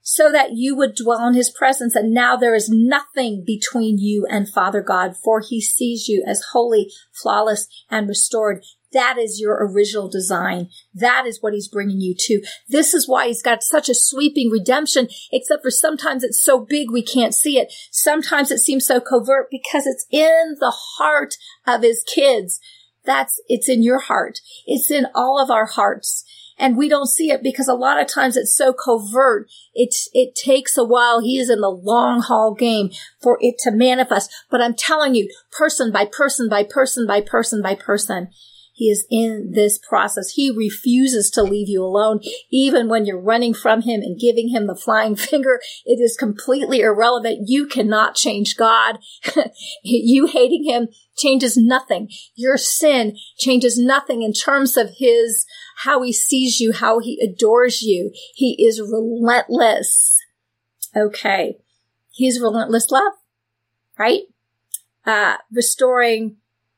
so 0.00 0.32
that 0.32 0.52
you 0.52 0.76
would 0.76 0.94
dwell 0.94 1.26
in 1.28 1.34
his 1.34 1.50
presence. 1.50 1.94
And 1.94 2.12
now 2.12 2.36
there 2.36 2.54
is 2.54 2.68
nothing 2.68 3.44
between 3.46 3.98
you 3.98 4.26
and 4.28 4.48
Father 4.48 4.82
God, 4.82 5.16
for 5.16 5.40
he 5.40 5.60
sees 5.60 6.08
you 6.08 6.24
as 6.26 6.46
holy, 6.52 6.90
flawless, 7.12 7.68
and 7.88 8.08
restored. 8.08 8.64
That 8.92 9.16
is 9.18 9.40
your 9.40 9.66
original 9.66 10.08
design. 10.08 10.68
That 10.94 11.26
is 11.26 11.40
what 11.40 11.54
he's 11.54 11.68
bringing 11.68 12.00
you 12.00 12.14
to. 12.18 12.42
This 12.68 12.94
is 12.94 13.08
why 13.08 13.28
he's 13.28 13.42
got 13.42 13.62
such 13.62 13.88
a 13.88 13.94
sweeping 13.94 14.50
redemption, 14.50 15.08
except 15.30 15.62
for 15.62 15.70
sometimes 15.70 16.22
it's 16.22 16.42
so 16.42 16.60
big 16.60 16.90
we 16.90 17.02
can't 17.02 17.34
see 17.34 17.58
it. 17.58 17.72
Sometimes 17.90 18.50
it 18.50 18.58
seems 18.58 18.86
so 18.86 19.00
covert 19.00 19.48
because 19.50 19.86
it's 19.86 20.06
in 20.10 20.56
the 20.60 20.72
heart 20.96 21.34
of 21.66 21.82
his 21.82 22.04
kids. 22.04 22.60
That's, 23.04 23.40
it's 23.48 23.68
in 23.68 23.82
your 23.82 23.98
heart. 23.98 24.40
It's 24.66 24.90
in 24.90 25.06
all 25.14 25.42
of 25.42 25.50
our 25.50 25.66
hearts. 25.66 26.24
And 26.58 26.76
we 26.76 26.88
don't 26.88 27.08
see 27.08 27.30
it 27.30 27.42
because 27.42 27.66
a 27.66 27.74
lot 27.74 28.00
of 28.00 28.06
times 28.06 28.36
it's 28.36 28.54
so 28.54 28.72
covert. 28.72 29.50
It's, 29.74 30.08
it 30.12 30.34
takes 30.34 30.76
a 30.76 30.84
while. 30.84 31.20
He 31.20 31.38
is 31.38 31.50
in 31.50 31.60
the 31.60 31.70
long 31.70 32.20
haul 32.20 32.54
game 32.54 32.90
for 33.20 33.38
it 33.40 33.56
to 33.60 33.72
manifest. 33.72 34.30
But 34.50 34.60
I'm 34.60 34.74
telling 34.74 35.14
you, 35.14 35.28
person 35.50 35.90
by 35.90 36.04
person 36.04 36.48
by 36.48 36.62
person 36.62 37.06
by 37.06 37.20
person 37.20 37.62
by 37.62 37.74
person, 37.74 38.28
He 38.72 38.90
is 38.90 39.06
in 39.10 39.52
this 39.52 39.78
process. 39.78 40.30
He 40.30 40.50
refuses 40.50 41.30
to 41.30 41.42
leave 41.42 41.68
you 41.68 41.84
alone. 41.84 42.20
Even 42.50 42.88
when 42.88 43.04
you're 43.04 43.20
running 43.20 43.52
from 43.52 43.82
him 43.82 44.00
and 44.00 44.18
giving 44.18 44.48
him 44.48 44.66
the 44.66 44.74
flying 44.74 45.14
finger, 45.30 45.60
it 45.84 46.00
is 46.00 46.16
completely 46.16 46.80
irrelevant. 46.80 47.48
You 47.48 47.66
cannot 47.66 48.14
change 48.14 48.56
God. 48.56 48.98
you 49.82 50.26
hating 50.26 50.64
him 50.64 50.88
changes 51.16 51.56
nothing. 51.56 52.08
Your 52.34 52.56
sin 52.56 53.16
changes 53.38 53.78
nothing 53.78 54.22
in 54.22 54.32
terms 54.32 54.76
of 54.76 54.90
his, 54.96 55.46
how 55.78 56.02
he 56.02 56.12
sees 56.12 56.58
you, 56.58 56.72
how 56.72 56.98
he 56.98 57.20
adores 57.22 57.82
you. 57.82 58.10
He 58.34 58.64
is 58.66 58.80
relentless. 58.80 60.18
Okay. 60.96 61.58
He's 62.10 62.40
relentless 62.40 62.90
love, 62.90 63.12
right? 63.98 64.22
Uh, 65.04 65.36
restoring, 65.50 66.36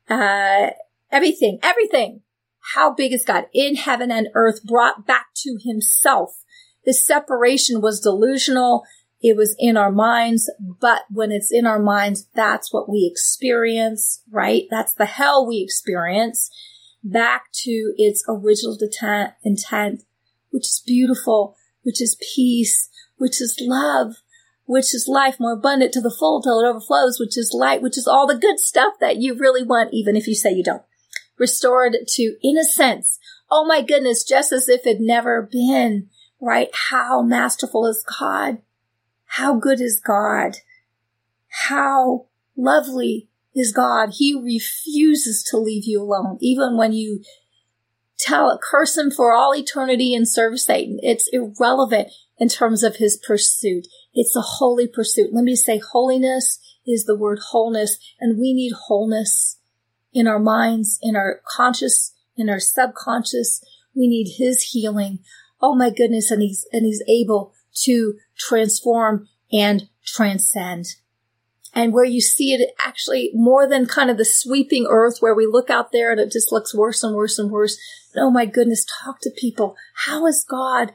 uh, 0.08 0.70
everything, 1.14 1.58
everything. 1.62 2.20
How 2.74 2.92
big 2.92 3.12
is 3.12 3.24
God 3.24 3.44
in 3.54 3.76
heaven 3.76 4.10
and 4.10 4.28
earth 4.34 4.64
brought 4.64 5.06
back 5.06 5.26
to 5.36 5.58
himself? 5.62 6.42
The 6.84 6.92
separation 6.92 7.80
was 7.80 8.00
delusional. 8.00 8.82
It 9.22 9.36
was 9.36 9.54
in 9.58 9.76
our 9.76 9.92
minds, 9.92 10.50
but 10.80 11.02
when 11.10 11.30
it's 11.30 11.52
in 11.52 11.66
our 11.66 11.78
minds, 11.78 12.28
that's 12.34 12.72
what 12.72 12.90
we 12.90 13.08
experience, 13.10 14.22
right? 14.30 14.64
That's 14.70 14.92
the 14.92 15.06
hell 15.06 15.46
we 15.46 15.62
experience 15.62 16.50
back 17.02 17.52
to 17.52 17.94
its 17.96 18.24
original 18.28 18.76
intent, 19.44 20.02
which 20.50 20.64
is 20.64 20.82
beautiful, 20.84 21.56
which 21.82 22.02
is 22.02 22.18
peace, 22.34 22.90
which 23.16 23.40
is 23.40 23.56
love, 23.60 24.16
which 24.64 24.94
is 24.94 25.06
life 25.06 25.36
more 25.38 25.52
abundant 25.52 25.92
to 25.92 26.00
the 26.00 26.14
full 26.18 26.42
till 26.42 26.60
it 26.60 26.68
overflows, 26.68 27.18
which 27.20 27.38
is 27.38 27.54
light, 27.54 27.82
which 27.82 27.98
is 27.98 28.06
all 28.06 28.26
the 28.26 28.38
good 28.38 28.58
stuff 28.58 28.94
that 29.00 29.16
you 29.16 29.34
really 29.38 29.62
want, 29.62 29.90
even 29.92 30.16
if 30.16 30.26
you 30.26 30.34
say 30.34 30.50
you 30.50 30.64
don't. 30.64 30.82
Restored 31.38 31.96
to 32.06 32.36
innocence. 32.42 33.18
Oh 33.50 33.64
my 33.66 33.82
goodness, 33.82 34.24
just 34.24 34.52
as 34.52 34.68
if 34.68 34.86
it 34.86 34.98
never 35.00 35.48
been, 35.50 36.08
right? 36.40 36.68
How 36.90 37.22
masterful 37.22 37.86
is 37.86 38.04
God? 38.18 38.58
How 39.26 39.54
good 39.54 39.80
is 39.80 40.00
God? 40.04 40.58
How 41.68 42.26
lovely 42.56 43.28
is 43.54 43.72
God? 43.72 44.10
He 44.16 44.34
refuses 44.34 45.42
to 45.50 45.58
leave 45.58 45.84
you 45.86 46.02
alone, 46.02 46.38
even 46.40 46.76
when 46.76 46.92
you 46.92 47.22
tell, 48.18 48.58
curse 48.62 48.96
him 48.96 49.10
for 49.10 49.32
all 49.32 49.54
eternity 49.54 50.14
and 50.14 50.28
serve 50.28 50.60
Satan. 50.60 50.98
It's 51.02 51.28
irrelevant 51.32 52.10
in 52.38 52.48
terms 52.48 52.82
of 52.82 52.96
his 52.96 53.16
pursuit. 53.16 53.86
It's 54.12 54.36
a 54.36 54.40
holy 54.40 54.86
pursuit. 54.86 55.30
Let 55.32 55.44
me 55.44 55.56
say 55.56 55.78
holiness 55.78 56.58
is 56.86 57.04
the 57.04 57.16
word 57.16 57.40
wholeness 57.50 57.98
and 58.20 58.38
we 58.38 58.52
need 58.52 58.72
wholeness 58.72 59.58
in 60.14 60.28
our 60.28 60.38
minds, 60.38 60.98
in 61.02 61.16
our 61.16 61.40
conscious, 61.46 62.14
in 62.36 62.48
our 62.48 62.60
subconscious. 62.60 63.62
We 63.94 64.06
need 64.06 64.36
his 64.38 64.62
healing. 64.62 65.18
Oh 65.60 65.74
my 65.74 65.90
goodness. 65.90 66.30
And 66.30 66.40
he's, 66.40 66.66
and 66.72 66.86
he's 66.86 67.02
able 67.08 67.52
to 67.82 68.14
transform 68.38 69.28
and 69.52 69.88
transcend. 70.06 70.86
And 71.74 71.92
where 71.92 72.04
you 72.04 72.20
see 72.20 72.54
it 72.54 72.70
actually 72.84 73.32
more 73.34 73.68
than 73.68 73.86
kind 73.86 74.08
of 74.08 74.16
the 74.16 74.24
sweeping 74.24 74.86
earth 74.88 75.18
where 75.18 75.34
we 75.34 75.46
look 75.46 75.70
out 75.70 75.90
there 75.90 76.12
and 76.12 76.20
it 76.20 76.30
just 76.30 76.52
looks 76.52 76.74
worse 76.74 77.02
and 77.02 77.16
worse 77.16 77.38
and 77.38 77.50
worse. 77.50 77.76
Oh 78.16 78.30
my 78.30 78.46
goodness, 78.46 78.86
talk 79.02 79.20
to 79.22 79.30
people. 79.36 79.76
How 80.06 80.26
has 80.26 80.44
God 80.48 80.92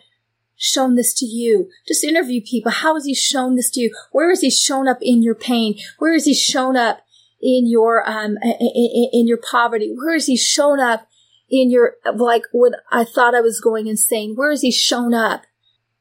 shown 0.55 0.95
this 0.95 1.13
to 1.15 1.25
you? 1.25 1.69
Just 1.86 2.05
interview 2.05 2.41
people. 2.41 2.71
How 2.71 2.93
has 2.93 3.03
he 3.03 3.13
shown 3.13 3.55
this 3.55 3.69
to 3.71 3.82
you? 3.82 3.95
Where 4.13 4.29
has 4.29 4.39
he 4.39 4.49
shown 4.49 4.88
up 4.88 4.99
in 5.01 5.21
your 5.21 5.36
pain? 5.36 5.77
Where 5.97 6.13
has 6.13 6.25
he 6.25 6.34
shown 6.34 6.77
up 6.77 7.01
in 7.41 7.69
your, 7.69 8.08
um, 8.10 8.38
in, 8.43 9.28
your 9.28 9.38
poverty? 9.38 9.93
Where 9.95 10.13
has 10.13 10.25
he 10.25 10.38
shown 10.38 10.80
up 10.80 11.08
in 11.49 11.71
your, 11.71 11.95
like 12.13 12.43
when 12.52 12.73
I 12.91 13.04
thought 13.04 13.36
I 13.36 13.41
was 13.41 13.62
going 13.62 13.88
insane? 13.88 14.36
Where 14.36 14.52
has 14.52 14.62
he 14.62 14.71
shown 14.71 15.13
up? 15.13 15.43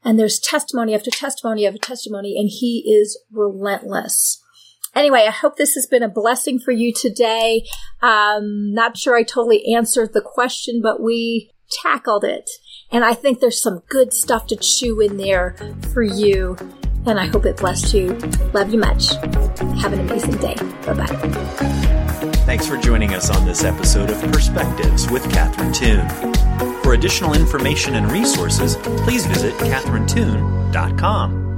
And 0.03 0.17
there's 0.17 0.39
testimony 0.39 0.95
after 0.95 1.11
testimony 1.11 1.67
after 1.67 1.79
testimony, 1.79 2.37
and 2.39 2.49
he 2.49 2.83
is 2.87 3.19
relentless. 3.31 4.41
Anyway, 4.95 5.25
I 5.27 5.31
hope 5.31 5.57
this 5.57 5.75
has 5.75 5.85
been 5.85 6.03
a 6.03 6.09
blessing 6.09 6.59
for 6.59 6.71
you 6.71 6.93
today. 6.93 7.65
Um, 8.01 8.73
not 8.73 8.97
sure 8.97 9.15
I 9.15 9.23
totally 9.23 9.73
answered 9.73 10.13
the 10.13 10.21
question, 10.21 10.81
but 10.81 11.01
we 11.01 11.51
tackled 11.69 12.23
it. 12.23 12.49
And 12.91 13.05
I 13.05 13.13
think 13.13 13.39
there's 13.39 13.61
some 13.61 13.83
good 13.89 14.13
stuff 14.13 14.47
to 14.47 14.55
chew 14.55 14.99
in 14.99 15.17
there 15.17 15.55
for 15.93 16.01
you. 16.01 16.57
And 17.05 17.19
I 17.19 17.25
hope 17.25 17.45
it 17.45 17.57
blessed 17.57 17.93
you. 17.93 18.13
Love 18.53 18.71
you 18.71 18.79
much. 18.79 19.13
Have 19.81 19.93
an 19.93 19.99
amazing 19.99 20.37
day. 20.37 20.55
Bye 20.85 20.93
bye. 20.93 21.05
Thanks 22.45 22.65
for 22.67 22.77
joining 22.77 23.13
us 23.13 23.29
on 23.29 23.45
this 23.45 23.63
episode 23.63 24.09
of 24.09 24.19
Perspectives 24.31 25.09
with 25.09 25.29
Catherine 25.31 25.71
Toon. 25.71 26.07
For 26.83 26.93
additional 26.93 27.33
information 27.33 27.95
and 27.95 28.11
resources, 28.11 28.75
please 29.03 29.25
visit 29.25 29.53
catherinetoon.com. 29.55 31.48